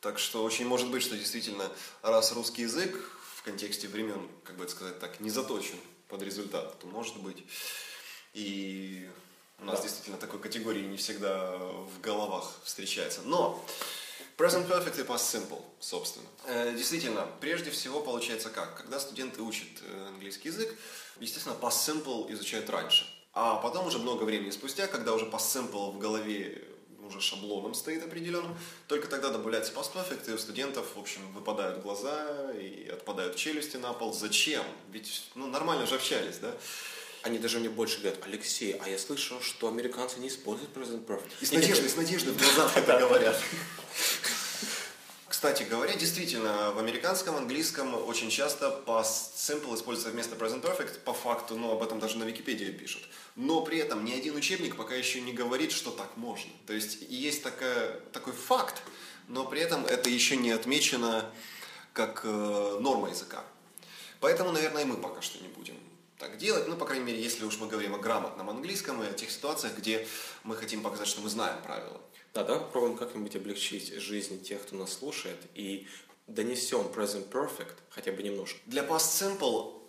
Так 0.02 0.20
что 0.20 0.44
очень 0.44 0.66
может 0.66 0.90
быть, 0.92 1.02
что 1.04 1.16
действительно, 1.16 1.70
раз 2.02 2.34
русский 2.34 2.64
язык 2.64 3.00
в 3.44 3.46
контексте 3.46 3.90
времен, 3.90 4.26
как 4.46 4.56
бы 4.56 4.64
это 4.64 4.72
сказать 4.72 5.00
так, 5.00 5.20
не 5.20 5.30
заточен 5.30 5.76
под 6.08 6.22
результат, 6.22 6.80
то 6.80 6.88
может 6.88 7.18
быть. 7.18 7.44
И 8.34 9.10
у 9.60 9.66
нас 9.66 9.80
Да. 9.80 9.84
действительно 9.84 10.18
такой 10.18 10.40
категории 10.40 10.80
не 10.82 10.96
всегда 10.96 11.58
в 11.58 12.00
головах 12.00 12.50
встречается. 12.64 13.22
Но 13.26 13.62
Present 14.38 14.66
Perfect 14.70 15.02
и 15.02 15.04
Past 15.04 15.18
Simple, 15.50 15.62
собственно. 15.82 16.26
Э, 16.46 16.74
Действительно, 16.74 17.28
прежде 17.42 17.70
всего 17.70 18.00
получается 18.00 18.50
как? 18.50 18.78
Когда 18.78 18.98
студенты 18.98 19.42
учат 19.42 19.68
э, 19.82 20.06
английский 20.08 20.48
язык, 20.48 20.74
естественно, 21.20 21.56
Past 21.62 21.86
Simple 21.86 22.32
изучают 22.32 22.70
раньше. 22.70 23.06
А 23.34 23.58
потом 23.58 23.88
уже 23.88 24.00
много 24.00 24.24
времени 24.24 24.52
спустя, 24.52 24.88
когда 24.88 25.12
уже 25.14 25.26
Past 25.26 25.54
Simple 25.54 25.92
в 25.92 26.00
голове 26.00 26.64
уже 27.06 27.22
шаблоном 27.22 27.74
стоит 27.74 28.04
определенным. 28.04 28.58
Только 28.88 29.08
тогда 29.08 29.30
добавляется 29.30 29.74
past 29.74 29.94
perfect, 29.94 30.30
и 30.30 30.34
у 30.34 30.38
студентов, 30.38 30.86
в 30.96 31.00
общем, 31.00 31.22
выпадают 31.34 31.82
глаза 31.82 32.52
и 32.52 32.88
отпадают 32.90 33.36
челюсти 33.36 33.78
на 33.78 33.94
пол. 33.94 34.14
Зачем? 34.14 34.64
Ведь, 34.92 35.24
ну, 35.36 35.48
нормально 35.48 35.86
же 35.86 35.96
общались, 35.96 36.38
да? 36.38 36.54
Они 37.24 37.38
даже 37.40 37.60
мне 37.60 37.70
больше 37.70 38.00
говорят, 38.00 38.20
Алексей, 38.26 38.74
а 38.74 38.90
я 38.90 38.98
слышал, 38.98 39.40
что 39.40 39.70
американцы 39.70 40.20
не 40.20 40.28
используют 40.28 40.76
present 40.76 41.06
perfect. 41.06 41.32
И 41.40 41.46
с 41.46 41.52
надеждой, 41.54 41.90
с 41.90 41.96
надеждой 41.96 42.34
в 42.34 42.38
глазах 42.38 42.76
это 42.78 43.00
говорят. 43.00 43.38
Кстати 45.34 45.64
говоря, 45.64 45.96
действительно, 45.96 46.72
в 46.74 46.78
американском 46.78 47.36
английском 47.36 47.96
очень 48.08 48.30
часто 48.30 48.84
past 48.86 49.34
simple 49.36 49.74
используется 49.74 50.12
вместо 50.12 50.36
present 50.36 50.62
perfect, 50.62 51.00
по 51.00 51.12
факту, 51.12 51.56
но 51.56 51.72
об 51.72 51.82
этом 51.82 52.00
даже 52.00 52.20
на 52.20 52.24
Википедии 52.24 52.72
пишут. 52.72 53.02
Но 53.36 53.62
при 53.62 53.80
этом 53.80 54.06
ни 54.06 54.14
один 54.14 54.36
учебник 54.36 54.76
пока 54.76 54.94
еще 54.94 55.22
не 55.22 55.34
говорит, 55.34 55.72
что 55.72 55.90
так 55.90 56.18
можно. 56.18 56.52
То 56.68 56.74
есть 56.74 57.02
есть 57.10 57.42
такая, 57.42 58.00
такой 58.12 58.34
факт, 58.34 58.84
но 59.28 59.44
при 59.44 59.60
этом 59.60 59.84
это 59.88 60.08
еще 60.08 60.38
не 60.38 60.52
отмечено 60.52 61.26
как 61.94 62.22
э, 62.26 62.78
норма 62.80 63.10
языка. 63.10 63.44
Поэтому, 64.20 64.52
наверное, 64.52 64.84
и 64.84 64.86
мы 64.86 64.98
пока 64.98 65.24
что 65.24 65.42
не 65.42 65.48
будем 65.48 65.76
так 66.24 66.38
делать. 66.38 66.68
Ну, 66.68 66.78
по 66.78 66.86
крайней 66.86 67.04
мере, 67.04 67.22
если 67.22 67.44
уж 67.44 67.60
мы 67.60 67.68
говорим 67.68 67.96
о 67.96 67.98
грамотном 67.98 68.50
английском 68.50 69.04
и 69.04 69.08
о 69.08 69.14
тех 69.14 69.30
ситуациях, 69.30 69.78
где 69.78 70.08
мы 70.44 70.56
хотим 70.56 70.82
показать, 70.82 71.08
что 71.08 71.22
мы 71.22 71.30
знаем 71.30 71.62
правила. 71.62 72.00
Да, 72.34 72.44
давай 72.44 72.62
попробуем 72.62 72.96
как-нибудь 72.96 73.36
облегчить 73.36 73.94
жизнь 73.96 74.42
тех, 74.42 74.62
кто 74.64 74.78
нас 74.78 74.94
слушает, 74.94 75.38
и 75.54 75.88
донесем 76.28 76.88
present 76.96 77.30
perfect 77.30 77.76
хотя 77.90 78.14
бы 78.14 78.24
немножко. 78.24 78.58
Для 78.66 78.84
past 78.84 79.40
simple, 79.40 79.82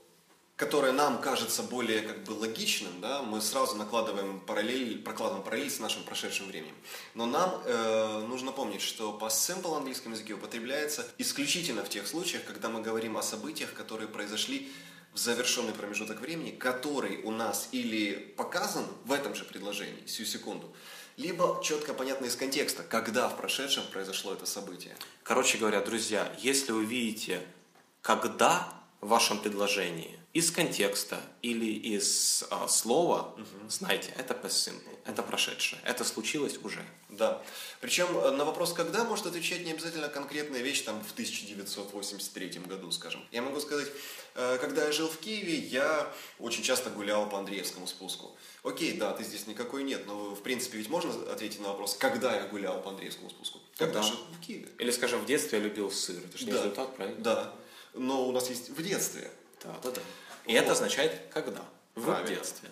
которое 0.57 0.93
нам 0.93 1.21
кажется 1.21 1.63
более 1.63 2.03
как 2.03 2.25
бы 2.25 2.33
логичным, 2.33 3.01
да, 3.01 3.23
мы 3.23 3.41
сразу 3.41 3.77
накладываем 3.77 4.41
параллель, 4.41 5.03
прокладываем 5.03 5.45
параллель 5.45 5.71
с 5.71 5.79
нашим 5.79 6.03
прошедшим 6.03 6.49
временем. 6.49 6.75
Но 7.15 7.27
нам 7.27 7.63
э, 7.65 8.27
нужно 8.29 8.51
помнить, 8.51 8.83
что 8.83 9.17
past 9.21 9.39
simple 9.39 9.71
в 9.71 9.75
английском 9.75 10.13
языке 10.13 10.35
употребляется 10.35 11.07
исключительно 11.19 11.85
в 11.85 11.89
тех 11.89 12.09
случаях, 12.09 12.45
когда 12.45 12.69
мы 12.69 12.83
говорим 12.83 13.17
о 13.17 13.23
событиях, 13.23 13.73
которые 13.73 14.09
произошли 14.09 14.73
в 15.15 15.19
завершенный 15.19 15.73
промежуток 15.73 16.21
времени, 16.21 16.51
который 16.51 17.23
у 17.23 17.31
нас 17.31 17.69
или 17.73 18.35
показан 18.37 18.85
в 19.05 19.13
этом 19.13 19.35
же 19.35 19.45
предложении, 19.45 20.05
сию 20.07 20.27
секунду, 20.27 20.75
либо 21.17 21.61
четко 21.63 21.95
понятно 21.95 22.27
из 22.27 22.35
контекста, 22.35 22.83
когда 22.83 23.29
в 23.29 23.37
прошедшем 23.37 23.85
произошло 23.93 24.33
это 24.33 24.45
событие. 24.45 24.97
Короче 25.23 25.59
говоря, 25.59 25.81
друзья, 25.81 26.31
если 26.39 26.73
вы 26.73 26.85
видите, 26.85 27.41
когда 28.03 28.69
в 29.01 29.09
вашем 29.09 29.39
предложении 29.39 30.19
из 30.35 30.51
контекста 30.51 31.21
или 31.43 31.65
из 31.65 32.45
а, 32.51 32.67
слова, 32.67 33.35
угу. 33.37 33.71
знаете, 33.71 34.13
это 34.19 34.35
past 34.35 34.69
simple, 34.69 34.99
это 35.05 35.23
прошедшее, 35.23 35.81
это 35.85 36.03
случилось 36.05 36.59
уже. 36.65 36.85
Да. 37.09 37.41
Причем 37.81 38.09
э, 38.19 38.33
на 38.33 38.45
вопрос 38.45 38.73
«когда» 38.73 39.05
может 39.05 39.27
отвечать 39.27 39.65
не 39.65 39.71
обязательно 39.71 40.09
конкретная 40.09 40.61
вещь 40.61 40.83
там 40.83 41.01
в 41.05 41.13
1983 41.13 42.49
году, 42.67 42.91
скажем. 42.91 43.25
Я 43.31 43.43
могу 43.43 43.61
сказать, 43.61 43.87
э, 44.35 44.59
когда 44.61 44.87
я 44.87 44.91
жил 44.91 45.09
в 45.09 45.19
Киеве, 45.19 45.57
я 45.57 46.13
очень 46.41 46.65
часто 46.65 46.91
гулял 46.91 47.29
по 47.29 47.39
Андреевскому 47.39 47.87
спуску. 47.87 48.37
Окей, 48.65 48.95
да, 48.95 49.13
ты 49.13 49.23
здесь 49.23 49.47
никакой 49.47 49.85
нет, 49.85 50.05
но 50.09 50.35
в 50.35 50.43
принципе 50.43 50.79
ведь 50.79 50.89
можно 50.89 51.13
ответить 51.31 51.61
на 51.61 51.69
вопрос, 51.69 51.95
когда 51.95 52.35
я 52.35 52.49
гулял 52.49 52.83
по 52.83 52.91
Андреевскому 52.91 53.31
спуску? 53.31 53.61
Когда? 53.77 54.01
Когда 54.01 54.09
жил 54.09 54.19
в 54.37 54.45
Киеве. 54.45 54.69
Или, 54.79 54.91
скажем, 54.91 55.21
в 55.21 55.27
детстве 55.27 55.59
я 55.59 55.65
любил 55.65 55.93
сыр. 55.93 56.21
Это 56.25 56.39
же 56.39 56.47
не 56.47 56.53
да. 56.53 56.59
результат, 56.59 56.97
правильно? 56.97 57.23
Да. 57.23 57.53
Но 57.93 58.27
у 58.27 58.33
нас 58.33 58.51
есть 58.51 58.71
в 58.71 58.83
детстве. 58.83 59.31
Да, 59.63 59.77
да, 59.83 59.91
да. 59.93 60.01
И 60.47 60.53
вот. 60.53 60.63
это 60.63 60.73
означает 60.73 61.21
когда? 61.33 61.63
В 61.95 62.05
Правильно. 62.05 62.29
детстве. 62.29 62.71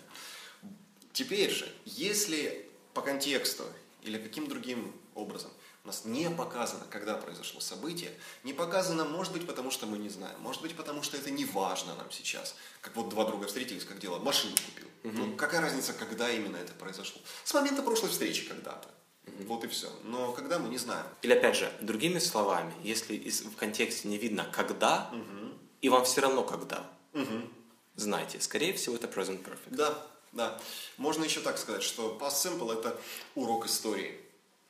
Теперь 1.12 1.50
же, 1.50 1.70
если 1.84 2.68
по 2.94 3.02
контексту 3.02 3.64
или 4.02 4.18
каким 4.18 4.48
другим 4.48 4.92
образом 5.14 5.50
у 5.84 5.88
нас 5.88 6.04
не 6.04 6.30
показано, 6.30 6.84
когда 6.90 7.16
произошло 7.16 7.60
событие, 7.60 8.12
не 8.44 8.52
показано, 8.52 9.04
может 9.04 9.32
быть, 9.32 9.46
потому 9.46 9.70
что 9.70 9.86
мы 9.86 9.98
не 9.98 10.08
знаем, 10.08 10.38
может 10.40 10.62
быть, 10.62 10.76
потому 10.76 11.02
что 11.02 11.16
это 11.16 11.30
не 11.30 11.44
важно 11.44 11.94
нам 11.96 12.10
сейчас. 12.12 12.54
Как 12.80 12.94
вот 12.94 13.08
два 13.08 13.24
друга 13.24 13.46
встретились, 13.48 13.84
как 13.84 13.98
дело, 13.98 14.18
машину 14.18 14.54
купил. 14.54 14.86
Угу. 15.04 15.16
Ну, 15.16 15.36
какая 15.36 15.60
разница, 15.60 15.92
когда 15.92 16.30
именно 16.30 16.56
это 16.56 16.72
произошло? 16.74 17.20
С 17.44 17.52
момента 17.52 17.82
прошлой 17.82 18.10
встречи 18.10 18.46
когда-то. 18.46 18.88
Угу. 19.26 19.44
Вот 19.48 19.64
и 19.64 19.68
все. 19.68 19.88
Но 20.04 20.32
когда 20.32 20.60
мы 20.60 20.68
не 20.68 20.78
знаем. 20.78 21.06
Или 21.22 21.32
опять 21.32 21.56
же, 21.56 21.72
другими 21.80 22.20
словами, 22.20 22.72
если 22.84 23.18
в 23.30 23.56
контексте 23.56 24.06
не 24.08 24.18
видно 24.18 24.46
когда, 24.52 25.10
угу. 25.12 25.52
и 25.80 25.88
вам 25.88 26.04
все 26.04 26.20
равно 26.20 26.44
когда, 26.44 26.88
угу. 27.12 27.48
Знайте, 27.96 28.40
скорее 28.40 28.72
всего, 28.72 28.96
это 28.96 29.06
present 29.06 29.44
perfect. 29.44 29.70
Да, 29.70 30.06
да. 30.32 30.58
Можно 30.96 31.24
еще 31.24 31.40
так 31.40 31.58
сказать, 31.58 31.82
что 31.82 32.18
past 32.20 32.42
simple 32.42 32.78
это 32.78 32.98
урок 33.34 33.66
истории. 33.66 34.18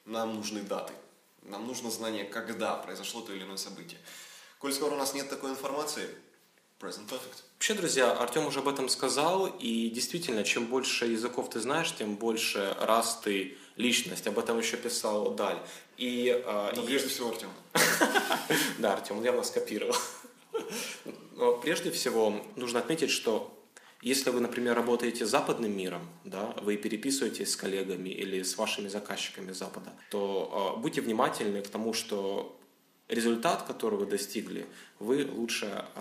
Нам 0.04 0.34
нужны 0.34 0.62
даты. 0.62 0.92
Нам 1.42 1.66
нужно 1.66 1.90
знание, 1.90 2.24
когда 2.24 2.76
произошло 2.76 3.20
то 3.22 3.32
или 3.32 3.44
иное 3.44 3.56
событие. 3.56 3.98
Коль 4.58 4.72
скоро 4.72 4.94
у 4.94 4.96
нас 4.96 5.14
нет 5.14 5.28
такой 5.28 5.50
информации, 5.50 6.08
present 6.80 7.08
perfect. 7.08 7.42
Вообще, 7.54 7.74
друзья, 7.74 8.12
Артем 8.12 8.46
уже 8.46 8.60
об 8.60 8.68
этом 8.68 8.88
сказал, 8.88 9.46
и 9.46 9.88
действительно, 9.90 10.44
чем 10.44 10.66
больше 10.66 11.06
языков 11.06 11.50
ты 11.50 11.60
знаешь, 11.60 11.94
тем 11.94 12.16
больше 12.16 12.76
раз 12.80 13.20
ты 13.22 13.56
личность. 13.76 14.26
Об 14.26 14.38
этом 14.38 14.58
еще 14.58 14.76
писал 14.76 15.30
Даль. 15.34 15.58
И, 15.96 16.28
э, 16.44 16.72
Но 16.74 16.82
прежде 16.82 17.08
всего 17.08 17.30
Артем. 17.30 17.50
Да, 18.78 18.94
Артем, 18.94 19.18
он 19.18 19.24
явно 19.24 19.42
скопировал. 19.42 19.96
Но 21.36 21.56
прежде 21.58 21.90
всего 21.90 22.40
нужно 22.56 22.80
отметить, 22.80 23.10
что 23.10 23.58
если 24.02 24.30
вы, 24.30 24.40
например, 24.40 24.74
работаете 24.74 25.24
с 25.24 25.30
западным 25.30 25.76
миром, 25.76 26.08
да, 26.24 26.54
вы 26.62 26.76
переписываетесь 26.76 27.52
с 27.52 27.56
коллегами 27.56 28.08
или 28.08 28.42
с 28.42 28.58
вашими 28.58 28.88
заказчиками 28.88 29.52
Запада, 29.52 29.92
то 30.10 30.74
э, 30.76 30.80
будьте 30.80 31.00
внимательны 31.00 31.62
к 31.62 31.68
тому, 31.68 31.92
что 31.92 32.58
результат, 33.08 33.62
который 33.62 33.98
вы 33.98 34.06
достигли, 34.06 34.66
вы 34.98 35.24
лучше 35.24 35.66
э, 35.66 36.00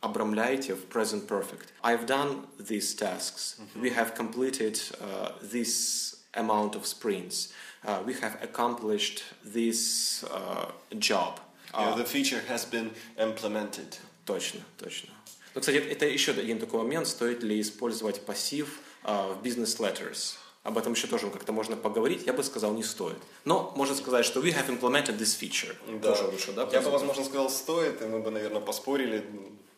обрамляете 0.00 0.74
в 0.74 0.84
present 0.86 1.26
perfect. 1.26 1.72
I've 1.82 2.06
done 2.06 2.46
these 2.58 2.94
tasks. 2.94 3.58
Mm-hmm. 3.58 3.80
We 3.80 3.90
have 3.90 4.14
completed 4.14 4.80
uh, 5.00 5.32
this 5.42 6.24
amount 6.34 6.76
of 6.76 6.86
sprints. 6.86 7.52
Uh, 7.84 8.02
we 8.06 8.14
have 8.14 8.38
accomplished 8.42 9.24
this 9.44 10.24
uh, 10.24 10.70
job. 10.98 11.40
Yeah, 11.74 11.94
the 11.96 12.04
feature 12.04 12.42
has 12.48 12.64
been 12.64 12.92
implemented. 13.18 13.98
Точно, 14.26 14.60
точно. 14.78 15.08
Ну, 15.54 15.60
кстати, 15.60 15.78
это 15.78 16.04
еще 16.04 16.32
один 16.32 16.58
такой 16.58 16.82
момент, 16.82 17.08
стоит 17.08 17.42
ли 17.42 17.60
использовать 17.60 18.20
пассив 18.20 18.80
uh, 19.04 19.34
в 19.34 19.42
business 19.42 19.78
letters. 19.78 20.34
Об 20.64 20.76
этом 20.78 20.94
еще 20.94 21.06
тоже 21.06 21.30
как-то 21.30 21.52
можно 21.52 21.76
поговорить. 21.76 22.26
Я 22.26 22.32
бы 22.32 22.42
сказал, 22.42 22.72
не 22.72 22.82
стоит. 22.82 23.18
Но 23.44 23.72
можно 23.76 23.94
сказать, 23.94 24.26
что 24.26 24.40
we 24.40 24.52
have 24.52 24.68
implemented 24.68 25.16
this 25.16 25.38
feature. 25.40 25.74
Да. 26.00 26.12
Тоже 26.12 26.28
лучше, 26.28 26.52
да? 26.52 26.68
Я 26.72 26.80
бы, 26.80 26.90
возможно, 26.90 27.24
сказал, 27.24 27.48
стоит, 27.48 28.02
и 28.02 28.04
мы 28.06 28.18
бы, 28.18 28.32
наверное, 28.32 28.60
поспорили. 28.60 29.24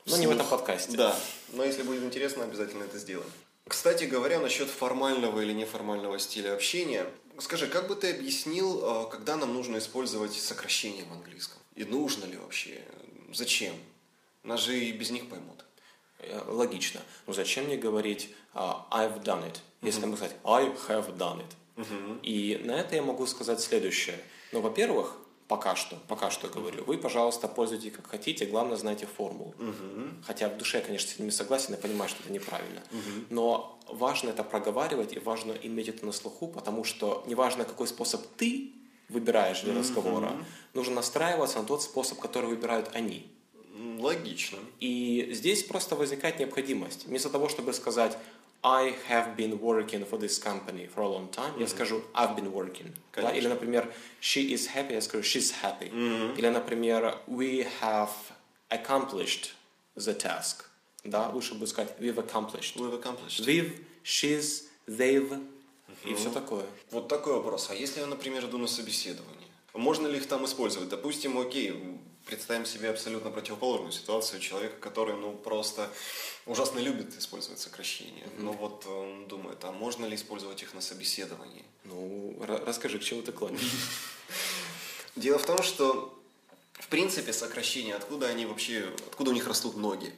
Но 0.07 0.17
не 0.17 0.26
в 0.26 0.31
этом 0.31 0.47
подкасте. 0.47 0.97
Да. 0.97 1.14
Но 1.52 1.62
если 1.62 1.83
будет 1.83 2.02
интересно, 2.02 2.45
обязательно 2.45 2.85
это 2.85 2.99
сделаем. 2.99 3.31
Кстати 3.69 4.05
говоря, 4.05 4.40
насчет 4.40 4.71
формального 4.71 5.43
или 5.43 5.52
неформального 5.52 6.19
стиля 6.19 6.55
общения, 6.55 7.07
скажи, 7.38 7.67
как 7.67 7.87
бы 7.87 7.95
ты 7.95 8.11
объяснил, 8.12 8.81
э, 8.83 9.11
когда 9.11 9.37
нам 9.37 9.52
нужно 9.52 9.76
использовать 9.76 10.33
сокращения 10.33 11.05
в 11.05 11.12
английском? 11.12 11.59
И 11.76 11.85
нужно 11.85 12.25
ли 12.25 12.38
вообще? 12.38 12.81
Зачем? 13.35 13.75
Нас 14.49 14.61
же 14.61 14.78
и 14.78 14.93
без 14.93 15.11
них 15.11 15.28
поймут. 15.28 15.64
Э, 16.19 16.40
логично. 16.47 17.00
Ну 17.26 17.33
зачем 17.33 17.67
мне 17.67 17.76
говорить 17.76 18.35
uh, 18.55 18.83
I've 18.90 19.23
done 19.23 19.45
it, 19.45 19.59
если 19.83 20.02
uh-huh. 20.02 20.07
мы 20.07 20.17
сказать 20.17 20.37
I 20.45 20.64
have 20.88 21.17
done 21.17 21.40
it? 21.40 21.55
Uh-huh. 21.76 22.21
И 22.23 22.61
на 22.64 22.73
это 22.73 22.97
я 22.97 23.02
могу 23.02 23.26
сказать 23.26 23.61
следующее. 23.61 24.19
Ну, 24.52 24.61
во-первых, 24.61 25.19
Пока 25.49 25.76
что, 25.76 25.97
пока 26.09 26.31
что 26.31 26.49
говорю. 26.49 26.85
Вы, 26.85 26.99
пожалуйста, 26.99 27.49
пользуйтесь 27.49 27.93
как 27.93 28.07
хотите, 28.07 28.45
главное 28.45 28.76
знайте 28.76 29.07
формулу. 29.07 29.55
Угу. 29.59 30.25
Хотя 30.26 30.50
в 30.50 30.59
душе 30.59 30.76
я, 30.76 30.85
конечно, 30.85 31.11
с 31.11 31.19
ними 31.19 31.31
согласен 31.31 31.73
и 31.73 31.78
понимаю, 31.78 32.11
что 32.11 32.23
это 32.23 32.31
неправильно. 32.31 32.83
Угу. 32.93 33.25
Но 33.31 33.81
важно 33.87 34.28
это 34.28 34.45
проговаривать 34.45 35.14
и 35.14 35.19
важно 35.19 35.52
иметь 35.52 35.88
это 35.88 36.05
на 36.05 36.12
слуху, 36.12 36.49
потому 36.49 36.85
что 36.85 37.25
неважно, 37.26 37.64
какой 37.64 37.88
способ 37.88 38.26
ты 38.37 38.75
выбираешь 39.09 39.62
для 39.62 39.75
разговора, 39.75 40.26
угу. 40.26 40.45
нужно 40.75 40.97
настраиваться 40.97 41.61
на 41.61 41.64
тот 41.64 41.83
способ, 41.83 42.19
который 42.19 42.50
выбирают 42.50 42.90
они. 42.93 43.33
Логично. 43.99 44.59
И 44.81 45.28
здесь 45.33 45.62
просто 45.64 45.97
возникает 45.97 46.38
необходимость. 46.38 47.07
Вместо 47.07 47.31
того, 47.31 47.49
чтобы 47.49 47.73
сказать 47.73 48.17
I 48.62 48.95
have 49.09 49.37
been 49.37 49.61
working 49.61 50.05
for 50.09 50.19
this 50.19 50.38
company 50.38 50.88
for 50.93 51.02
a 51.02 51.09
long 51.09 51.31
time, 51.31 51.55
mm-hmm. 51.55 51.61
я 51.61 51.69
скажу 51.69 52.02
I've 52.14 52.37
been 52.37 52.52
working. 52.52 52.93
Да? 53.14 53.31
Или, 53.31 53.49
например, 53.49 53.93
she 54.21 54.52
is 54.52 54.69
happy, 54.75 54.95
я 54.95 55.00
скажу 55.00 55.23
she's 55.23 55.52
happy. 55.62 55.90
Mm-hmm. 55.90 56.37
Или, 56.38 56.49
например, 56.49 57.19
we 57.26 57.67
have 57.81 58.11
accomplished 58.71 59.52
the 59.97 60.14
task. 60.14 60.64
Да, 61.05 61.28
лучше 61.31 61.55
бы 61.55 61.67
сказать 61.67 61.95
we've 62.00 62.19
accomplished. 62.19 62.76
We've 62.76 62.95
accomplished. 62.95 63.47
We've, 63.47 63.81
she's, 64.02 64.64
they've 64.87 65.31
mm-hmm. 65.31 66.11
и 66.11 66.14
все 66.14 66.31
такое. 66.31 66.64
Вот 66.90 67.09
такой 67.09 67.35
вопрос. 67.35 67.69
А 67.71 67.75
если 67.75 68.00
я, 68.00 68.07
например, 68.07 68.45
иду 68.45 68.59
на 68.59 68.67
собеседование? 68.67 69.49
Можно 69.75 70.09
ли 70.09 70.17
их 70.17 70.26
там 70.26 70.45
использовать? 70.45 70.88
Допустим, 70.88 71.38
окей, 71.38 71.73
Представим 72.28 72.66
себе 72.66 72.90
абсолютно 72.90 73.30
противоположную 73.30 73.90
ситуацию 73.90 74.38
человека, 74.38 74.76
который, 74.80 75.16
ну, 75.16 75.32
просто 75.32 75.90
ужасно 76.44 76.78
любит 76.78 77.16
использовать 77.16 77.58
сокращения. 77.58 78.25
Mm-hmm. 78.25 78.42
Но 78.42 78.52
вот 78.52 78.87
он 78.87 79.26
думает, 79.28 79.64
а 79.64 79.73
можно 79.73 80.04
ли 80.04 80.14
использовать 80.14 80.62
их 80.62 80.75
на 80.75 80.82
собеседовании? 80.82 81.64
Ну, 81.85 82.37
расскажи, 82.66 82.99
к 82.99 83.02
чему 83.02 83.23
ты 83.23 83.32
клонишь? 83.32 83.73
Дело 85.16 85.38
в 85.38 85.47
том, 85.47 85.62
что 85.62 86.14
в 86.75 86.88
принципе 86.88 87.32
сокращения, 87.32 87.94
откуда 87.94 88.26
они 88.26 88.44
вообще, 88.44 88.92
откуда 89.06 89.30
у 89.30 89.32
них 89.32 89.47
растут 89.47 89.78
ноги? 89.78 90.12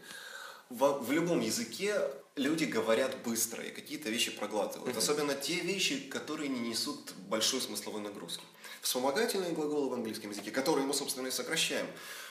В, 0.70 1.02
в 1.02 1.12
любом 1.12 1.40
языке 1.40 2.00
люди 2.36 2.64
говорят 2.64 3.22
быстро 3.24 3.62
и 3.62 3.70
какие-то 3.70 4.08
вещи 4.08 4.30
проглатывают. 4.30 4.94
Mm-hmm. 4.94 4.98
Особенно 4.98 5.34
те 5.34 5.54
вещи, 5.54 6.00
которые 6.00 6.48
не 6.48 6.60
несут 6.60 7.12
большой 7.28 7.60
смысловой 7.60 8.00
нагрузки. 8.00 8.44
Вспомогательные 8.80 9.52
глаголы 9.52 9.90
в 9.90 9.94
английском 9.94 10.30
языке, 10.30 10.50
которые 10.50 10.86
мы, 10.86 10.94
собственно, 10.94 11.26
и 11.26 11.30
сокращаем, 11.30 11.86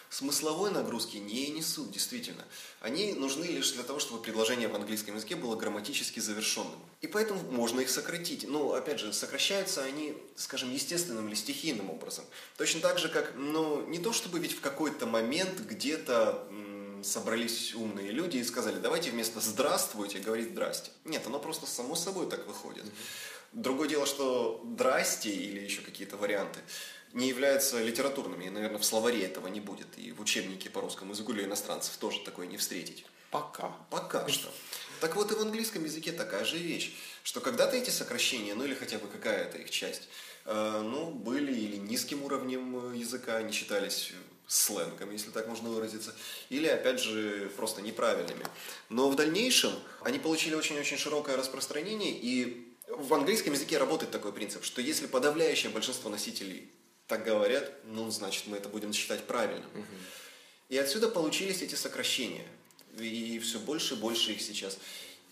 смысловой 0.10 0.72
нагрузки 0.72 1.17
не 1.17 1.50
несут, 1.50 1.91
действительно. 1.91 2.43
Они 2.79 3.13
нужны 3.13 3.46
лишь 3.46 3.72
для 3.74 3.84
того, 3.84 4.00
чтобы 4.00 4.22
предложение 4.22 4.67
в 4.67 4.75
английском 4.75 5.15
языке 5.15 5.36
было 5.36 5.55
грамматически 5.55 6.19
завершенным. 6.19 6.79
И 7.01 7.08
поэтому 7.08 7.39
можно 7.51 7.81
их 7.81 7.89
сократить. 7.89 8.48
Но, 8.48 8.74
опять 8.74 9.00
же, 9.00 9.13
сокращаются 9.13 9.84
они, 9.84 10.17
скажем, 10.36 10.74
естественным 10.74 11.27
или 11.27 11.36
стихийным 11.36 11.89
образом. 11.91 12.25
Точно 12.58 12.81
так 12.81 12.98
же, 12.98 13.10
как, 13.10 13.34
ну, 13.36 13.86
не 13.86 14.00
то 14.00 14.12
чтобы 14.12 14.39
ведь 14.39 14.53
в 14.53 14.62
какой-то 14.62 15.05
момент 15.05 15.60
где-то 15.60 16.48
собрались 17.03 17.74
умные 17.74 18.12
люди 18.12 18.38
и 18.38 18.44
сказали, 18.44 18.79
давайте 18.79 19.12
вместо 19.12 19.39
«здравствуйте» 19.39 20.20
говорить 20.20 20.50
«здрасте». 20.51 20.91
Нет, 21.06 21.24
оно 21.25 21.39
просто 21.39 21.65
само 21.65 21.96
собой 21.96 22.29
так 22.29 22.48
выходит. 22.48 22.86
Другое 23.53 23.88
дело, 23.88 24.06
что 24.06 24.63
«здрасте» 24.74 25.29
или 25.29 25.60
еще 25.60 25.82
какие-то 25.82 26.18
варианты 26.18 26.60
не 27.13 27.27
являются 27.27 27.82
литературными, 27.82 28.46
и, 28.46 28.50
наверное, 28.50 28.79
в 28.79 28.86
словаре 28.86 29.24
этого 29.24 29.48
не 29.48 29.60
будет, 29.60 29.88
и 29.98 30.12
в 30.12 30.22
учебнике 30.22 30.70
по 30.70 30.82
русскому 30.82 31.13
языку 31.13 31.34
для 31.34 31.46
иностранцев 31.46 31.98
тоже 31.98 32.20
такое 32.24 32.48
не 32.48 32.58
встретить. 32.58 33.06
Пока. 33.32 33.75
Пока 33.89 34.27
что. 34.27 34.51
Так 35.01 35.15
вот 35.15 35.32
и 35.32 35.36
в 35.36 35.41
английском 35.41 35.84
языке 35.86 36.12
такая 36.12 36.44
же 36.44 36.58
вещь, 36.58 36.94
что 37.24 37.41
когда-то 37.41 37.75
эти 37.75 37.89
сокращения, 37.89 38.53
ну 38.53 38.65
или 38.65 38.74
хотя 38.74 38.98
бы 38.98 39.08
какая-то 39.08 39.58
их 39.58 39.70
часть, 39.70 40.10
э, 40.46 40.82
ну, 40.84 41.10
были 41.12 41.53
или 41.53 41.77
низким 41.77 42.24
уровнем 42.24 42.94
языка, 42.94 43.38
они 43.38 43.51
считались 43.51 44.12
сленгом, 44.50 45.12
если 45.12 45.29
так 45.29 45.48
можно 45.48 45.70
выразиться, 45.70 46.13
или, 46.50 46.65
опять 46.68 47.00
же, 47.00 47.51
просто 47.56 47.84
неправильными. 47.84 48.44
Но 48.89 49.08
в 49.10 49.15
дальнейшем 49.15 49.72
они 50.01 50.18
получили 50.18 50.56
очень-очень 50.56 50.98
широкое 50.98 51.38
распространение, 51.38 52.12
и 52.12 52.68
в 52.88 53.13
английском 53.13 53.53
языке 53.53 53.77
работает 53.77 54.12
такой 54.12 54.34
принцип, 54.34 54.63
что 54.63 54.82
если 54.82 55.06
подавляющее 55.06 55.72
большинство 55.72 56.10
носителей 56.10 56.68
так 57.06 57.24
говорят, 57.24 57.72
ну, 57.86 58.10
значит, 58.10 58.48
мы 58.48 58.58
это 58.58 58.70
будем 58.70 58.91
считать 58.91 59.24
правильным. 59.25 59.70
Угу. 59.74 59.86
И 60.70 60.77
отсюда 60.77 61.10
получились 61.10 61.62
эти 61.62 61.75
сокращения. 61.75 62.46
И 62.98 63.38
все 63.39 63.60
больше 63.60 63.94
и 63.94 63.98
больше 63.98 64.32
их 64.32 64.41
сейчас. 64.41 64.79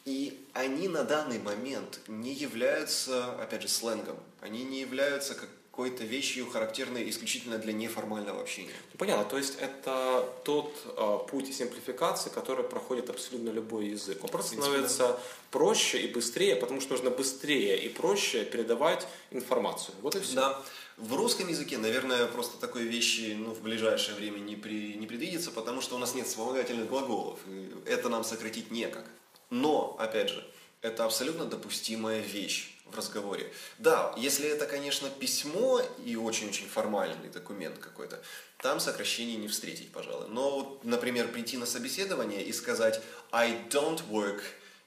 И 0.06 0.46
они 0.54 0.88
на 0.88 1.04
данный 1.04 1.40
момент 1.40 2.00
не 2.08 2.34
являются, 2.34 3.34
опять 3.42 3.64
же, 3.64 3.68
сленгом. 3.68 4.20
Они 4.42 4.64
не 4.64 4.80
являются 4.80 5.34
как 5.34 5.50
какой-то 5.78 6.04
вещью, 6.06 6.50
характерной 6.50 7.08
исключительно 7.08 7.60
для 7.60 7.72
неформального 7.72 8.42
общения. 8.42 8.74
Ну, 8.94 8.98
понятно, 8.98 9.26
то 9.26 9.38
есть 9.38 9.60
это 9.62 10.28
тот 10.44 10.74
э, 10.86 11.20
путь 11.30 11.54
симплификации, 11.54 12.32
который 12.32 12.64
проходит 12.64 13.12
абсолютно 13.12 13.52
любой 13.52 13.90
язык. 13.90 14.24
Он 14.24 14.30
просто 14.30 14.56
становится 14.56 15.20
проще 15.52 16.02
и 16.02 16.12
быстрее, 16.12 16.56
потому 16.56 16.82
что 16.82 16.94
нужно 16.94 17.12
быстрее 17.12 17.80
и 17.80 17.90
проще 17.90 18.44
передавать 18.44 19.08
информацию. 19.30 19.94
Вот 20.02 20.16
и 20.16 20.20
все. 20.20 20.36
Да. 20.36 20.64
В 20.98 21.14
русском 21.14 21.48
языке, 21.48 21.78
наверное, 21.78 22.26
просто 22.26 22.60
такой 22.60 22.82
вещи 22.82 23.36
ну, 23.38 23.52
в 23.52 23.62
ближайшее 23.62 24.16
время 24.16 24.40
не, 24.40 24.56
при, 24.56 24.96
не 24.96 25.06
предвидится, 25.06 25.52
потому 25.52 25.82
что 25.82 25.96
у 25.96 26.00
нас 26.00 26.16
нет 26.16 26.26
вспомогательных 26.26 26.90
глаголов. 26.90 27.38
Это 27.86 28.10
нам 28.10 28.24
сократить 28.24 28.72
некак. 28.72 29.06
Но, 29.52 29.96
опять 30.00 30.30
же, 30.30 30.44
это 30.82 31.06
абсолютно 31.06 31.46
допустимая 31.46 32.22
вещь 32.22 32.77
в 32.92 32.98
разговоре. 32.98 33.52
Да, 33.78 34.14
если 34.18 34.48
это, 34.48 34.66
конечно, 34.66 35.10
письмо 35.10 35.82
и 36.06 36.16
очень-очень 36.16 36.68
формальный 36.68 37.30
документ 37.30 37.78
какой-то, 37.78 38.22
там 38.60 38.80
сокращений 38.80 39.36
не 39.36 39.48
встретить, 39.48 39.92
пожалуй. 39.92 40.28
Но, 40.30 40.60
вот, 40.60 40.84
например, 40.84 41.28
прийти 41.28 41.58
на 41.58 41.66
собеседование 41.66 42.44
и 42.44 42.54
сказать 42.54 43.02
«I 43.32 43.52
don't 43.70 44.02
work 44.10 44.42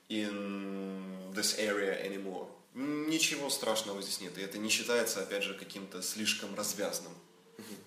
in 0.09 1.33
this 1.33 1.59
area 1.59 2.05
anymore», 2.07 2.49
ничего 2.75 3.51
страшного 3.51 4.03
здесь 4.03 4.21
нет. 4.21 4.37
И 4.39 4.43
это 4.43 4.59
не 4.59 4.69
считается, 4.69 5.23
опять 5.23 5.43
же, 5.43 5.55
каким-то 5.55 6.03
слишком 6.03 6.55
развязным. 6.55 7.13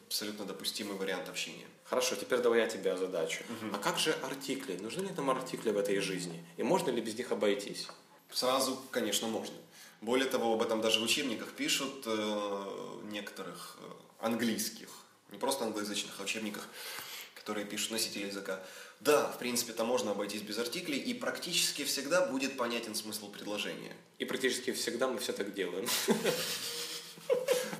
Абсолютно 0.07 0.45
допустимый 0.45 0.95
вариант 0.95 1.29
общения. 1.29 1.65
Хорошо, 1.85 2.15
теперь 2.15 2.39
давай 2.39 2.59
я 2.59 2.67
тебе 2.67 2.95
задачу. 2.95 3.43
Угу. 3.49 3.75
А 3.75 3.79
как 3.79 3.97
же 3.97 4.13
артикли? 4.21 4.77
Нужны 4.77 5.01
ли 5.01 5.09
нам 5.15 5.29
артикли 5.31 5.71
в 5.71 5.77
этой 5.77 5.99
жизни? 5.99 6.45
И 6.57 6.63
можно 6.63 6.91
ли 6.91 7.01
без 7.01 7.15
них 7.15 7.31
обойтись? 7.31 7.87
Сразу, 8.31 8.79
конечно, 8.91 9.27
можно. 9.27 9.55
Более 10.03 10.27
того, 10.27 10.51
об 10.53 10.61
этом 10.61 10.81
даже 10.81 10.99
в 10.99 11.03
учебниках 11.03 11.53
пишут 11.53 12.03
э, 12.05 12.99
некоторых 13.03 13.77
э, 13.79 14.25
английских, 14.25 14.89
не 15.31 15.37
просто 15.37 15.63
англоязычных, 15.63 16.19
а 16.19 16.23
учебниках, 16.23 16.67
которые 17.35 17.65
пишут 17.65 17.91
носители 17.91 18.25
языка. 18.25 18.61
Да, 18.99 19.31
в 19.31 19.39
принципе, 19.39 19.71
там 19.71 19.87
можно 19.87 20.11
обойтись 20.11 20.41
без 20.41 20.57
артиклей, 20.57 20.99
и 20.99 21.13
практически 21.13 21.85
всегда 21.85 22.25
будет 22.25 22.57
понятен 22.57 22.95
смысл 22.95 23.31
предложения. 23.31 23.95
И 24.19 24.25
практически 24.25 24.73
всегда 24.73 25.07
мы 25.07 25.19
все 25.19 25.31
так 25.31 25.53
делаем. 25.53 25.87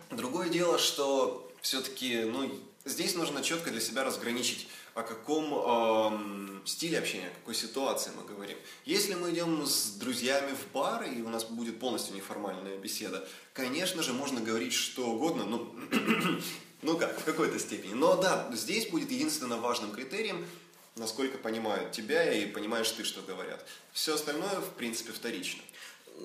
Другое 0.10 0.48
дело, 0.48 0.80
что 0.80 1.52
все-таки, 1.62 2.22
ну, 2.22 2.50
здесь 2.86 3.16
нужно 3.16 3.44
четко 3.44 3.70
для 3.70 3.82
себя 3.82 4.06
разграничить 4.06 4.70
о 4.96 5.02
каком 5.02 6.62
э, 6.64 6.68
стиле 6.68 7.00
общения, 7.00 7.28
о 7.28 7.36
какой 7.40 7.56
ситуации 7.56 8.12
мы 8.16 8.24
говорим. 8.24 8.58
Если 8.86 9.16
мы 9.16 9.32
идем 9.32 9.66
с 9.66 9.96
друзьями 9.96 10.54
в 10.54 10.72
бар, 10.72 11.04
и 11.04 11.22
у 11.22 11.30
нас 11.30 11.46
будет 11.46 11.80
полностью 11.80 12.16
неформальная 12.16 12.78
беседа, 12.78 13.28
конечно 13.54 14.04
же, 14.04 14.14
можно 14.14 14.40
говорить 14.40 14.74
что 14.74 15.08
угодно, 15.08 15.46
ну, 15.46 15.76
ну 16.84 16.98
как, 16.98 17.20
в 17.20 17.24
какой-то 17.24 17.58
степени. 17.58 17.94
Но 17.94 18.16
да, 18.18 18.50
здесь 18.54 18.88
будет 18.90 19.10
единственно 19.10 19.58
важным 19.58 19.92
критерием, 19.92 20.46
насколько 20.96 21.40
понимают 21.40 21.92
тебя 21.92 22.32
и 22.32 22.46
понимаешь 22.46 22.92
ты, 22.92 23.04
что 23.04 23.22
говорят. 23.24 23.66
Все 23.94 24.14
остальное, 24.14 24.60
в 24.60 24.70
принципе, 24.74 25.12
вторично. 25.12 25.64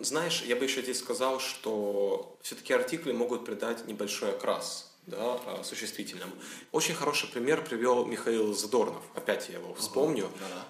Знаешь, 0.00 0.42
я 0.42 0.57
бы 0.57 0.64
еще 0.64 0.83
здесь 0.83 0.98
сказал, 0.98 1.40
что 1.40 2.37
все-таки 2.42 2.74
артикли 2.74 3.12
могут 3.12 3.46
придать 3.46 3.87
небольшой 3.87 4.33
окрас 4.33 4.88
да, 5.09 5.62
существительным. 5.64 6.31
Очень 6.73 6.94
хороший 6.94 7.29
пример 7.29 7.64
привел 7.64 8.05
Михаил 8.05 8.55
Задорнов, 8.55 9.03
опять 9.14 9.49
я 9.49 9.57
его 9.57 9.75
вспомню. 9.75 10.27
Угу, 10.27 10.35
да. 10.40 10.64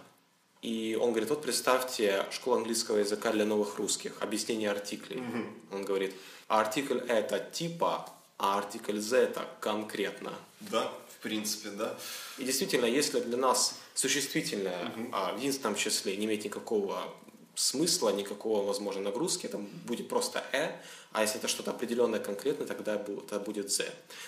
И 0.63 0.99
он 1.01 1.11
говорит, 1.11 1.31
вот 1.31 1.43
представьте 1.43 2.27
школу 2.31 2.57
английского 2.57 2.99
языка 2.99 3.31
для 3.31 3.45
новых 3.45 3.79
русских, 3.79 4.13
объяснение 4.21 4.71
артиклей. 4.71 5.21
Угу. 5.21 5.77
Он 5.77 5.85
говорит, 5.85 6.15
артикль 6.49 6.99
это 6.99 7.39
типа, 7.39 8.11
а 8.39 8.59
артикль 8.59 8.99
Z 8.99 9.17
это 9.19 9.49
конкретно. 9.61 10.33
Да, 10.61 10.93
в 11.17 11.23
принципе, 11.23 11.71
да. 11.71 11.97
И 12.39 12.45
действительно, 12.45 12.87
если 12.87 13.21
для 13.21 13.37
нас 13.37 13.79
существительное 13.95 14.87
угу. 14.87 15.09
а, 15.13 15.33
в 15.35 15.39
единственном 15.39 15.77
числе 15.77 16.17
не 16.17 16.27
имеет 16.27 16.45
никакого 16.45 17.15
смысла, 17.59 18.11
никакого, 18.11 18.65
возможно, 18.65 19.03
нагрузки, 19.03 19.47
это 19.47 19.59
будет 19.59 20.09
просто 20.09 20.45
«э», 20.53 20.71
а 21.13 21.23
если 21.23 21.39
это 21.39 21.49
что-то 21.49 21.73
определенное, 21.73 22.21
конкретное, 22.21 22.67
тогда 22.67 22.95
это 22.95 23.41
будет 23.41 23.73
«з». 23.73 23.85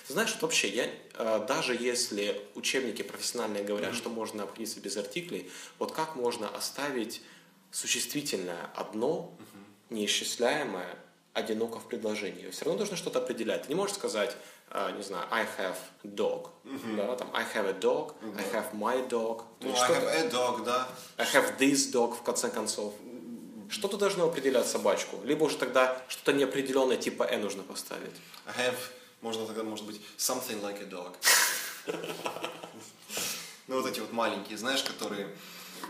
Ты 0.07 0.13
знаешь, 0.13 0.33
вот 0.33 0.43
вообще, 0.43 0.69
я, 0.69 0.89
э, 1.15 1.45
даже 1.47 1.75
если 1.75 2.41
учебники 2.57 3.03
профессиональные 3.03 3.63
говорят, 3.63 3.93
mm-hmm. 3.93 3.97
что 3.97 4.11
можно 4.11 4.43
обходиться 4.43 4.81
без 4.81 4.97
артиклей, 4.97 5.49
вот 5.79 5.93
как 5.93 6.17
можно 6.17 6.49
оставить 6.49 7.23
существительное 7.71 8.69
одно, 8.75 9.37
mm-hmm. 9.39 9.95
неисчисляемое, 9.95 10.97
одиноко 11.33 11.79
в 11.79 11.87
предложении? 11.87 12.51
Все 12.51 12.65
равно 12.65 12.81
нужно 12.81 12.97
что-то 12.97 13.21
определять. 13.21 13.63
Ты 13.63 13.69
не 13.69 13.77
можешь 13.77 13.95
сказать, 13.95 14.37
Uh, 14.73 14.97
не 14.97 15.03
знаю, 15.03 15.27
I 15.33 15.45
have 15.59 15.75
dog, 16.05 16.51
mm-hmm. 16.63 16.95
да, 16.97 17.17
там 17.17 17.29
I 17.35 17.43
have 17.43 17.67
a 17.67 17.73
dog, 17.73 18.15
mm-hmm. 18.23 18.39
I 18.39 18.45
have 18.55 18.73
my 18.73 19.09
dog. 19.09 19.43
Ну, 19.59 19.75
I 19.75 19.91
have 19.91 20.07
a 20.07 20.31
dog, 20.31 20.65
да. 20.65 20.87
I 21.19 21.25
have 21.25 21.59
this 21.59 21.91
dog, 21.93 22.15
в 22.15 22.23
конце 22.23 22.49
концов. 22.51 22.95
Что-то 23.71 23.97
должно 23.97 24.27
определять 24.27 24.67
собачку. 24.67 25.21
Либо 25.25 25.45
уже 25.45 25.57
тогда 25.57 26.03
что-то 26.09 26.33
неопределенное 26.33 26.97
типа 26.97 27.23
«э» 27.23 27.39
нужно 27.39 27.63
поставить. 27.63 28.11
I 28.47 28.67
have, 28.67 28.77
можно 29.21 29.47
тогда, 29.47 29.63
может 29.63 29.87
быть, 29.87 30.01
something 30.19 30.61
like 30.61 30.83
a 30.83 30.87
dog. 30.87 31.15
Ну, 33.67 33.81
вот 33.81 33.89
эти 33.89 34.01
вот 34.01 34.13
маленькие, 34.13 34.59
знаешь, 34.59 34.83
которые 34.83 35.29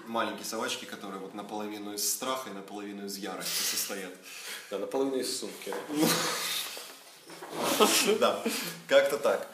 маленькие 0.06 0.44
собачки, 0.44 0.84
которые 0.84 1.18
вот 1.18 1.32
наполовину 1.32 1.94
из 1.94 2.12
страха 2.12 2.50
и 2.50 2.52
наполовину 2.52 3.06
из 3.06 3.16
ярости 3.16 3.62
состоят. 3.62 4.12
Да, 4.70 4.78
наполовину 4.78 5.16
из 5.16 5.38
сумки. 5.38 5.74
Да, 8.20 8.42
как-то 8.86 9.16
так. 9.16 9.48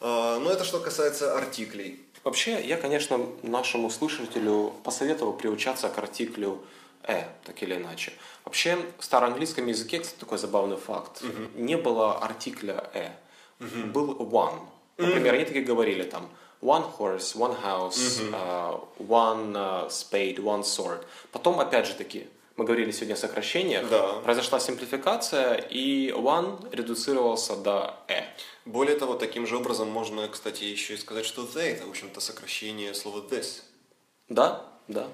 А, 0.00 0.38
Но 0.38 0.44
ну, 0.44 0.50
это 0.50 0.64
что 0.64 0.80
касается 0.80 1.36
артиклей. 1.36 2.00
Вообще, 2.24 2.66
я, 2.66 2.78
конечно, 2.78 3.20
нашему 3.42 3.90
слушателю 3.90 4.72
посоветовал 4.82 5.34
приучаться 5.34 5.90
к 5.90 5.98
артиклю 5.98 6.64
«э», 7.08 7.24
так 7.44 7.62
или 7.62 7.74
иначе. 7.74 8.12
Вообще, 8.44 8.78
в 8.98 9.04
староанглийском 9.04 9.66
языке, 9.66 9.98
кстати, 9.98 10.20
такой 10.20 10.38
забавный 10.38 10.76
факт, 10.76 11.22
угу. 11.22 11.60
не 11.60 11.76
было 11.76 12.18
артикля 12.18 12.88
«э», 12.94 13.10
угу. 13.60 13.86
был 13.92 14.14
«one». 14.14 14.60
Например, 14.96 15.32
угу. 15.32 15.36
они 15.36 15.44
такие 15.44 15.64
говорили 15.64 16.02
там 16.02 16.28
one 16.60 16.84
horse, 16.98 17.36
one 17.36 17.56
house, 17.62 18.20
uh, 18.32 18.80
one 18.98 19.52
uh, 19.54 19.88
spade, 19.88 20.38
one 20.38 20.62
sword. 20.62 21.04
Потом, 21.32 21.60
опять 21.60 21.86
же 21.86 21.94
таки, 21.94 22.26
мы 22.56 22.64
говорили 22.64 22.90
сегодня 22.90 23.14
о 23.14 23.16
сокращениях, 23.16 23.88
Да. 23.88 24.14
произошла 24.24 24.58
симплификация, 24.58 25.54
и 25.54 26.10
one 26.10 26.68
редуцировался 26.72 27.54
до 27.56 27.94
э. 28.08 28.24
Более 28.64 28.96
того, 28.98 29.14
таким 29.14 29.46
же 29.46 29.56
образом 29.56 29.88
можно, 29.88 30.26
кстати, 30.28 30.64
еще 30.64 30.94
и 30.94 30.96
сказать, 30.96 31.24
что 31.24 31.42
the 31.42 31.60
это, 31.60 31.86
в 31.86 31.90
общем-то, 31.90 32.20
сокращение 32.20 32.94
слова 32.94 33.24
this. 33.30 33.62
Да, 34.28 34.64
да. 34.88 35.06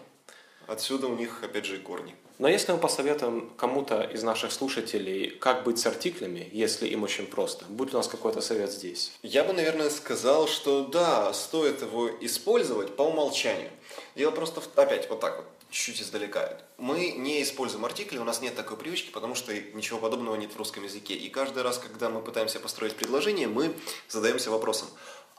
Отсюда 0.67 1.07
у 1.09 1.15
них, 1.17 1.43
опять 1.43 1.65
же, 1.65 1.77
и 1.77 1.79
корни. 1.79 2.15
Но 2.39 2.49
если 2.49 2.73
мы 2.73 2.79
посоветуем 2.79 3.51
кому-то 3.57 4.03
из 4.03 4.23
наших 4.25 4.53
слушателей, 4.53 5.31
как 5.31 5.63
быть 5.63 5.79
с 5.79 5.87
артиклями, 5.87 6.49
если 6.53 6.89
им 6.89 7.05
очень 7.05 7.27
просто, 7.27 7.65
будет 7.67 7.95
у 7.95 7.97
нас 7.97 8.09
какой-то 8.09 8.41
совет 8.41 8.73
здесь? 8.73 9.13
Я 9.23 9.45
бы, 9.45 9.53
наверное, 9.53 9.89
сказал, 9.89 10.49
что 10.49 10.85
да, 10.85 11.33
стоит 11.33 11.83
его 11.83 12.11
использовать 12.21 12.97
по 12.97 13.03
умолчанию. 13.03 13.71
Дело 14.17 14.33
просто, 14.33 14.61
в- 14.61 14.69
опять, 14.77 15.09
вот 15.09 15.21
так 15.21 15.37
вот, 15.37 15.47
чуть-чуть 15.71 16.03
издалека. 16.03 16.59
Мы 16.77 17.13
не 17.13 17.41
используем 17.41 17.85
артикли, 17.85 18.19
у 18.19 18.25
нас 18.25 18.41
нет 18.41 18.57
такой 18.57 18.77
привычки, 18.77 19.11
потому 19.11 19.37
что 19.37 19.55
ничего 19.55 20.01
подобного 20.01 20.35
нет 20.35 20.53
в 20.53 20.57
русском 20.57 20.83
языке. 20.83 21.15
И 21.15 21.29
каждый 21.29 21.63
раз, 21.63 21.79
когда 21.79 22.09
мы 22.11 22.21
пытаемся 22.21 22.59
построить 22.59 22.97
предложение, 22.97 23.47
мы 23.47 23.77
задаемся 24.09 24.51
вопросом, 24.51 24.89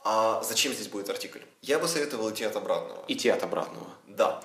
а 0.05 0.41
зачем 0.43 0.71
здесь 0.71 0.87
будет 0.87 1.09
артикль? 1.09 1.39
Я 1.61 1.77
бы 1.79 1.89
советовал 1.89 2.31
идти 2.31 2.45
от 2.45 2.55
обратного. 2.55 3.03
Идти 3.09 3.27
от 3.27 3.43
обратного. 3.43 3.87
Да. 4.07 4.41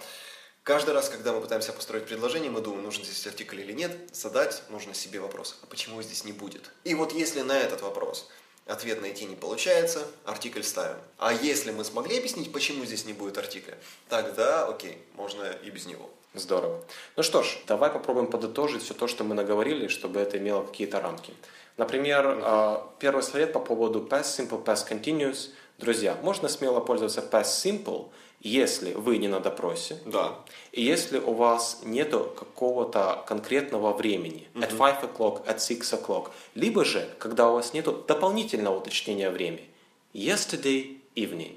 Каждый 0.63 0.93
раз, 0.93 1.09
когда 1.09 1.33
мы 1.33 1.41
пытаемся 1.41 1.73
построить 1.73 2.05
предложение, 2.05 2.51
мы 2.51 2.61
думаем, 2.61 2.85
нужен 2.85 3.03
здесь 3.03 3.27
артикль 3.27 3.61
или 3.61 3.73
нет, 3.73 3.97
задать 4.13 4.63
нужно 4.69 4.93
себе 4.93 5.19
вопрос, 5.19 5.59
а 5.63 5.67
почему 5.67 6.03
здесь 6.03 6.25
не 6.25 6.33
будет? 6.33 6.71
И 6.85 6.95
вот 6.95 7.13
если 7.13 7.41
на 7.41 7.59
этот 7.59 7.81
вопрос 7.81 8.29
ответ 8.67 9.01
найти 9.01 9.25
не 9.25 9.37
получается, 9.37 10.07
артикль 10.27 10.63
ставим. 10.63 10.99
А 11.17 11.33
если 11.33 11.71
мы 11.71 11.83
смогли 11.83 12.19
объяснить, 12.19 12.53
почему 12.53 12.85
здесь 12.85 13.07
не 13.07 13.15
будет 13.15 13.39
артикля, 13.39 13.79
тогда 14.11 14.67
окей, 14.67 14.99
можно 15.15 15.45
и 15.65 15.71
без 15.71 15.87
него. 15.87 16.11
Здорово. 16.35 16.85
Ну 17.17 17.23
что 17.23 17.43
ж, 17.43 17.59
давай 17.67 17.91
попробуем 17.91 18.29
подытожить 18.29 18.83
все 18.83 18.95
то, 18.95 19.09
что 19.09 19.25
мы 19.25 19.35
наговорили, 19.35 19.89
чтобы 19.89 20.21
это 20.21 20.39
имело 20.39 20.63
какие-то 20.63 21.01
рамки. 21.01 21.33
Например, 21.77 22.39
э, 22.41 22.77
первый 23.01 23.23
совет 23.23 23.53
по 23.53 23.61
поводу 23.61 24.07
past 24.07 24.39
simple, 24.39 24.63
past 24.63 24.89
continuous. 24.89 25.51
Друзья, 25.79 26.17
можно 26.23 26.49
смело 26.49 26.81
пользоваться 26.81 27.21
past 27.21 27.65
simple, 27.65 28.11
если 28.41 28.93
вы 28.95 29.19
не 29.19 29.29
на 29.29 29.41
допросе, 29.41 29.99
Да. 30.07 30.39
и 30.73 30.83
если 30.83 31.19
у 31.19 31.33
вас 31.33 31.81
нету 31.85 32.33
какого-то 32.39 33.23
конкретного 33.27 33.93
времени, 33.93 34.49
at 34.55 34.77
5 34.77 35.05
o'clock, 35.05 35.47
at 35.47 35.61
6 35.61 35.93
o'clock, 35.93 36.31
либо 36.55 36.85
же, 36.85 37.09
когда 37.19 37.51
у 37.51 37.55
вас 37.55 37.75
нету 37.75 37.93
дополнительного 38.09 38.79
уточнения 38.79 39.31
времени, 39.31 39.69
yesterday 40.15 40.99
evening, 41.15 41.57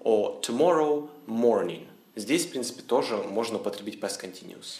or 0.00 0.40
tomorrow 0.42 1.08
morning. 1.26 1.86
Здесь, 2.16 2.46
в 2.46 2.50
принципе, 2.50 2.82
тоже 2.82 3.16
можно 3.18 3.58
употребить 3.58 4.00
past 4.00 4.20
continuous. 4.20 4.78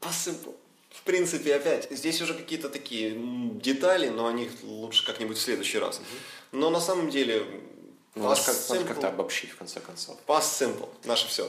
Посыпал. 0.00 0.54
В 0.90 1.02
принципе, 1.02 1.54
опять, 1.54 1.88
здесь 1.90 2.20
уже 2.20 2.34
какие-то 2.34 2.68
такие 2.68 3.14
детали, 3.16 4.08
но 4.08 4.26
о 4.26 4.32
них 4.32 4.50
лучше 4.62 5.04
как-нибудь 5.06 5.36
в 5.36 5.40
следующий 5.40 5.78
раз. 5.78 6.00
Но 6.52 6.70
на 6.70 6.80
самом 6.80 7.10
деле... 7.10 7.44
Ну, 8.14 8.24
past 8.30 8.46
надо 8.68 8.82
simple- 8.82 8.88
как-то 8.88 9.08
обобщить, 9.08 9.50
в 9.50 9.56
конце 9.56 9.80
концов. 9.80 10.16
Past 10.26 10.40
simple. 10.40 10.88
Наше 11.04 11.28
все. 11.28 11.48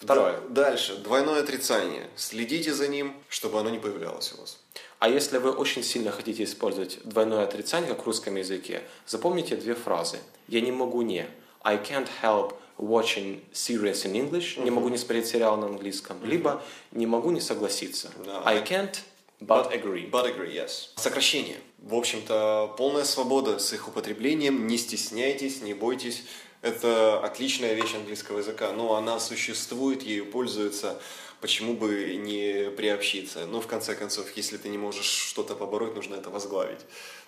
Второе. 0.00 0.40
Дальше. 0.48 0.96
Двойное 0.96 1.40
отрицание. 1.40 2.08
Следите 2.16 2.74
за 2.74 2.88
ним, 2.88 3.14
чтобы 3.28 3.58
оно 3.60 3.70
не 3.70 3.78
появлялось 3.78 4.32
у 4.34 4.40
вас. 4.40 4.58
А 4.98 5.08
если 5.08 5.38
вы 5.38 5.50
очень 5.52 5.82
сильно 5.82 6.12
хотите 6.12 6.44
использовать 6.44 6.98
двойное 7.04 7.44
отрицание, 7.44 7.88
как 7.88 8.02
в 8.02 8.06
русском 8.06 8.36
языке, 8.36 8.82
запомните 9.06 9.56
две 9.56 9.74
фразы. 9.74 10.18
Я 10.46 10.60
не 10.60 10.72
могу 10.72 11.02
не. 11.02 11.26
I 11.62 11.76
can't 11.76 12.08
help 12.22 12.54
watching 12.76 13.42
series 13.52 14.04
in 14.04 14.12
English. 14.12 14.62
Не 14.62 14.70
могу 14.70 14.88
не 14.88 14.98
смотреть 14.98 15.26
сериал 15.26 15.56
на 15.56 15.66
английском. 15.66 16.22
Либо 16.24 16.62
не 16.92 17.06
могу 17.06 17.30
не 17.30 17.40
согласиться. 17.40 18.10
Да. 18.24 18.42
I 18.44 18.62
can't 18.62 18.96
but 19.40 19.72
agree. 19.72 20.10
But 20.10 20.26
agree, 20.26 20.54
yes. 20.54 20.90
Сокращение. 20.96 21.56
В 21.78 21.94
общем-то, 21.94 22.74
полная 22.76 23.04
свобода 23.04 23.58
с 23.58 23.72
их 23.72 23.88
употреблением. 23.88 24.66
Не 24.66 24.78
стесняйтесь, 24.78 25.62
не 25.62 25.74
бойтесь. 25.74 26.24
Это 26.62 27.18
отличная 27.20 27.72
вещь 27.72 27.94
английского 27.94 28.38
языка, 28.38 28.72
но 28.72 28.94
она 28.94 29.18
существует, 29.18 30.02
ею 30.02 30.26
пользуются. 30.30 31.00
Почему 31.40 31.72
бы 31.72 32.16
не 32.16 32.70
приобщиться? 32.70 33.46
Но 33.46 33.62
в 33.62 33.66
конце 33.66 33.94
концов, 33.94 34.26
если 34.36 34.58
ты 34.58 34.68
не 34.68 34.76
можешь 34.76 35.06
что-то 35.06 35.54
побороть, 35.54 35.94
нужно 35.94 36.16
это 36.16 36.28
возглавить. 36.28 36.80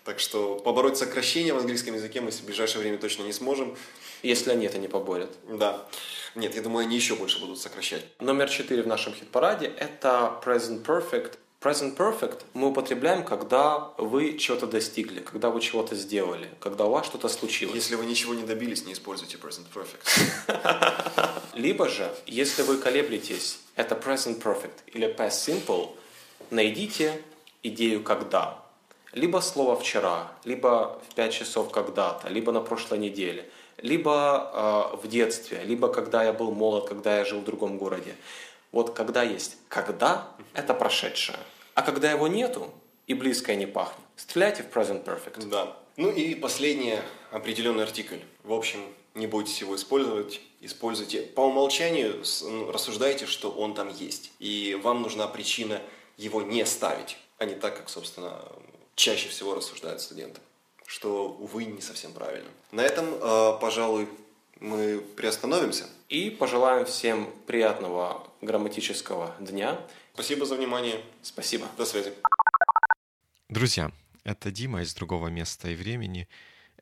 Так 0.04 0.20
что 0.20 0.56
побороть 0.56 0.98
сокращение 0.98 1.54
в 1.54 1.58
английском 1.58 1.94
языке 1.94 2.20
мы 2.20 2.30
в 2.30 2.44
ближайшее 2.44 2.82
время 2.82 2.98
точно 2.98 3.22
не 3.22 3.32
сможем. 3.32 3.74
Если 4.22 4.50
они 4.50 4.66
это 4.66 4.76
не 4.76 4.88
поборят. 4.88 5.30
Да. 5.48 5.88
Нет, 6.34 6.54
я 6.54 6.60
думаю, 6.60 6.84
они 6.84 6.96
еще 6.96 7.14
больше 7.14 7.40
будут 7.40 7.58
сокращать. 7.58 8.04
Номер 8.20 8.50
четыре 8.50 8.82
в 8.82 8.86
нашем 8.86 9.14
хит-параде– 9.14 9.72
это 9.78 10.38
present 10.44 10.84
perfect. 10.84 11.38
Present 11.62 11.96
perfect 11.96 12.40
мы 12.54 12.70
употребляем, 12.70 13.24
когда 13.24 13.92
вы 13.96 14.36
чего-то 14.36 14.66
достигли, 14.66 15.20
когда 15.20 15.48
вы 15.48 15.60
чего-то 15.60 15.94
сделали, 15.94 16.48
когда 16.58 16.86
у 16.86 16.90
вас 16.90 17.06
что-то 17.06 17.28
случилось. 17.28 17.76
Если 17.76 17.94
вы 17.94 18.04
ничего 18.04 18.34
не 18.34 18.42
добились, 18.42 18.84
не 18.84 18.94
используйте 18.94 19.36
present 19.36 19.66
perfect. 19.72 21.30
Либо 21.54 21.88
же, 21.88 22.12
если 22.26 22.62
вы 22.62 22.78
колеблетесь, 22.78 23.60
это 23.76 23.94
present 23.94 24.42
perfect 24.42 24.72
или 24.88 25.06
past 25.14 25.30
simple, 25.46 25.90
найдите 26.50 27.22
идею 27.62 28.02
«когда». 28.02 28.58
Либо 29.12 29.38
слово 29.38 29.76
«вчера», 29.76 30.32
либо 30.42 31.00
в 31.08 31.14
5 31.14 31.32
часов 31.32 31.70
когда-то, 31.70 32.28
либо 32.28 32.50
на 32.50 32.60
прошлой 32.60 32.98
неделе, 32.98 33.48
либо 33.76 34.90
э, 34.92 34.96
в 34.96 35.08
детстве, 35.08 35.62
либо 35.64 35.92
когда 35.92 36.24
я 36.24 36.32
был 36.32 36.50
молод, 36.50 36.88
когда 36.88 37.18
я 37.18 37.24
жил 37.24 37.38
в 37.38 37.44
другом 37.44 37.78
городе. 37.78 38.16
Вот 38.72 38.94
когда 38.94 39.22
есть 39.22 39.58
«когда»— 39.68 40.28
это 40.54 40.74
прошедшее. 40.74 41.38
А 41.74 41.82
когда 41.82 42.10
его 42.10 42.26
нету 42.26 42.72
и 43.06 43.14
близкое 43.14 43.54
не 43.56 43.66
пахнет, 43.66 44.04
стреляйте 44.16 44.62
в 44.62 44.74
present 44.74 45.04
perfect. 45.04 45.48
Да. 45.48 45.76
Ну 45.96 46.10
и 46.10 46.34
последнее, 46.34 47.02
определенный 47.30 47.84
артикль. 47.84 48.20
В 48.42 48.52
общем, 48.52 48.80
не 49.14 49.26
бойтесь 49.26 49.60
его 49.60 49.76
использовать, 49.76 50.40
используйте. 50.60 51.20
По 51.20 51.42
умолчанию 51.42 52.22
ну, 52.42 52.72
рассуждайте, 52.72 53.26
что 53.26 53.50
он 53.50 53.74
там 53.74 53.88
есть. 53.90 54.32
И 54.38 54.78
вам 54.82 55.02
нужна 55.02 55.26
причина 55.28 55.80
его 56.16 56.40
не 56.40 56.64
ставить, 56.64 57.18
а 57.38 57.44
не 57.44 57.54
так, 57.54 57.76
как, 57.76 57.90
собственно, 57.90 58.40
чаще 58.94 59.28
всего 59.28 59.54
рассуждают 59.54 60.00
студенты. 60.00 60.40
Что, 60.86 61.28
увы, 61.28 61.66
не 61.66 61.80
совсем 61.80 62.12
правильно. 62.12 62.48
На 62.70 62.82
этом, 62.82 63.06
э, 63.14 63.58
пожалуй, 63.60 64.08
мы 64.60 65.00
приостановимся. 65.16 65.86
И 66.08 66.30
пожелаем 66.30 66.86
всем 66.86 67.30
приятного 67.46 68.26
грамматического 68.42 69.34
дня. 69.40 69.80
Спасибо 70.12 70.44
за 70.44 70.56
внимание. 70.56 71.00
Спасибо. 71.22 71.66
До 71.78 71.86
связи. 71.86 72.12
Друзья, 73.48 73.90
это 74.24 74.50
Дима 74.50 74.82
из 74.82 74.94
другого 74.94 75.28
места 75.28 75.70
и 75.70 75.74
времени. 75.74 76.28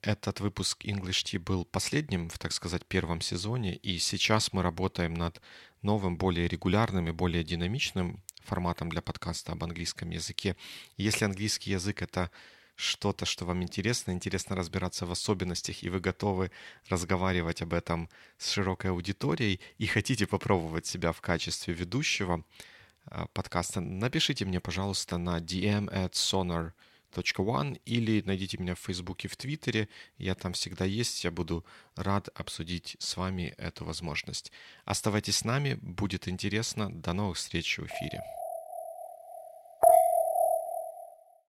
Этот 0.03 0.40
выпуск 0.40 0.85
English 0.85 1.25
Tea 1.25 1.38
был 1.38 1.66
последним 1.66 2.31
в, 2.31 2.38
так 2.38 2.53
сказать, 2.53 2.87
первом 2.87 3.20
сезоне, 3.20 3.77
и 3.77 3.99
сейчас 3.99 4.53
мы 4.55 4.62
работаем 4.62 5.12
над 5.12 5.42
новым, 5.83 6.16
более 6.16 6.49
регулярным 6.49 7.09
и 7.09 7.12
более 7.12 7.44
динамичным 7.44 8.23
форматом 8.42 8.88
для 8.88 9.03
подкаста 9.03 9.53
об 9.53 9.62
английском 9.62 10.09
языке. 10.09 10.57
Если 10.96 11.27
английский 11.27 11.73
язык— 11.73 12.01
это 12.03 12.31
что-то, 12.80 13.26
что 13.26 13.44
вам 13.44 13.62
интересно, 13.62 14.12
интересно 14.12 14.56
разбираться 14.56 15.06
в 15.06 15.12
особенностях, 15.12 15.82
и 15.82 15.90
вы 15.90 16.00
готовы 16.00 16.50
разговаривать 16.88 17.62
об 17.62 17.74
этом 17.74 18.08
с 18.38 18.50
широкой 18.50 18.90
аудиторией 18.90 19.60
и 19.78 19.86
хотите 19.86 20.26
попробовать 20.26 20.86
себя 20.86 21.12
в 21.12 21.20
качестве 21.20 21.74
ведущего 21.74 22.44
э, 23.10 23.26
подкаста, 23.32 23.80
напишите 23.80 24.44
мне, 24.44 24.60
пожалуйста, 24.60 25.18
на 25.18 25.38
dm 25.38 25.92
at 25.92 26.12
sonar.one 26.12 27.80
или 27.84 28.22
найдите 28.24 28.56
меня 28.58 28.74
в 28.74 28.80
Фейсбуке, 28.80 29.28
в 29.28 29.36
Твиттере. 29.36 29.88
Я 30.16 30.34
там 30.34 30.54
всегда 30.54 30.84
есть. 30.84 31.24
Я 31.24 31.30
буду 31.30 31.64
рад 31.96 32.28
обсудить 32.34 32.96
с 32.98 33.16
вами 33.16 33.54
эту 33.58 33.84
возможность. 33.84 34.52
Оставайтесь 34.84 35.38
с 35.38 35.44
нами, 35.44 35.74
будет 35.82 36.28
интересно. 36.28 36.90
До 36.90 37.12
новых 37.12 37.36
встреч 37.36 37.78
в 37.78 37.86
эфире. 37.86 38.39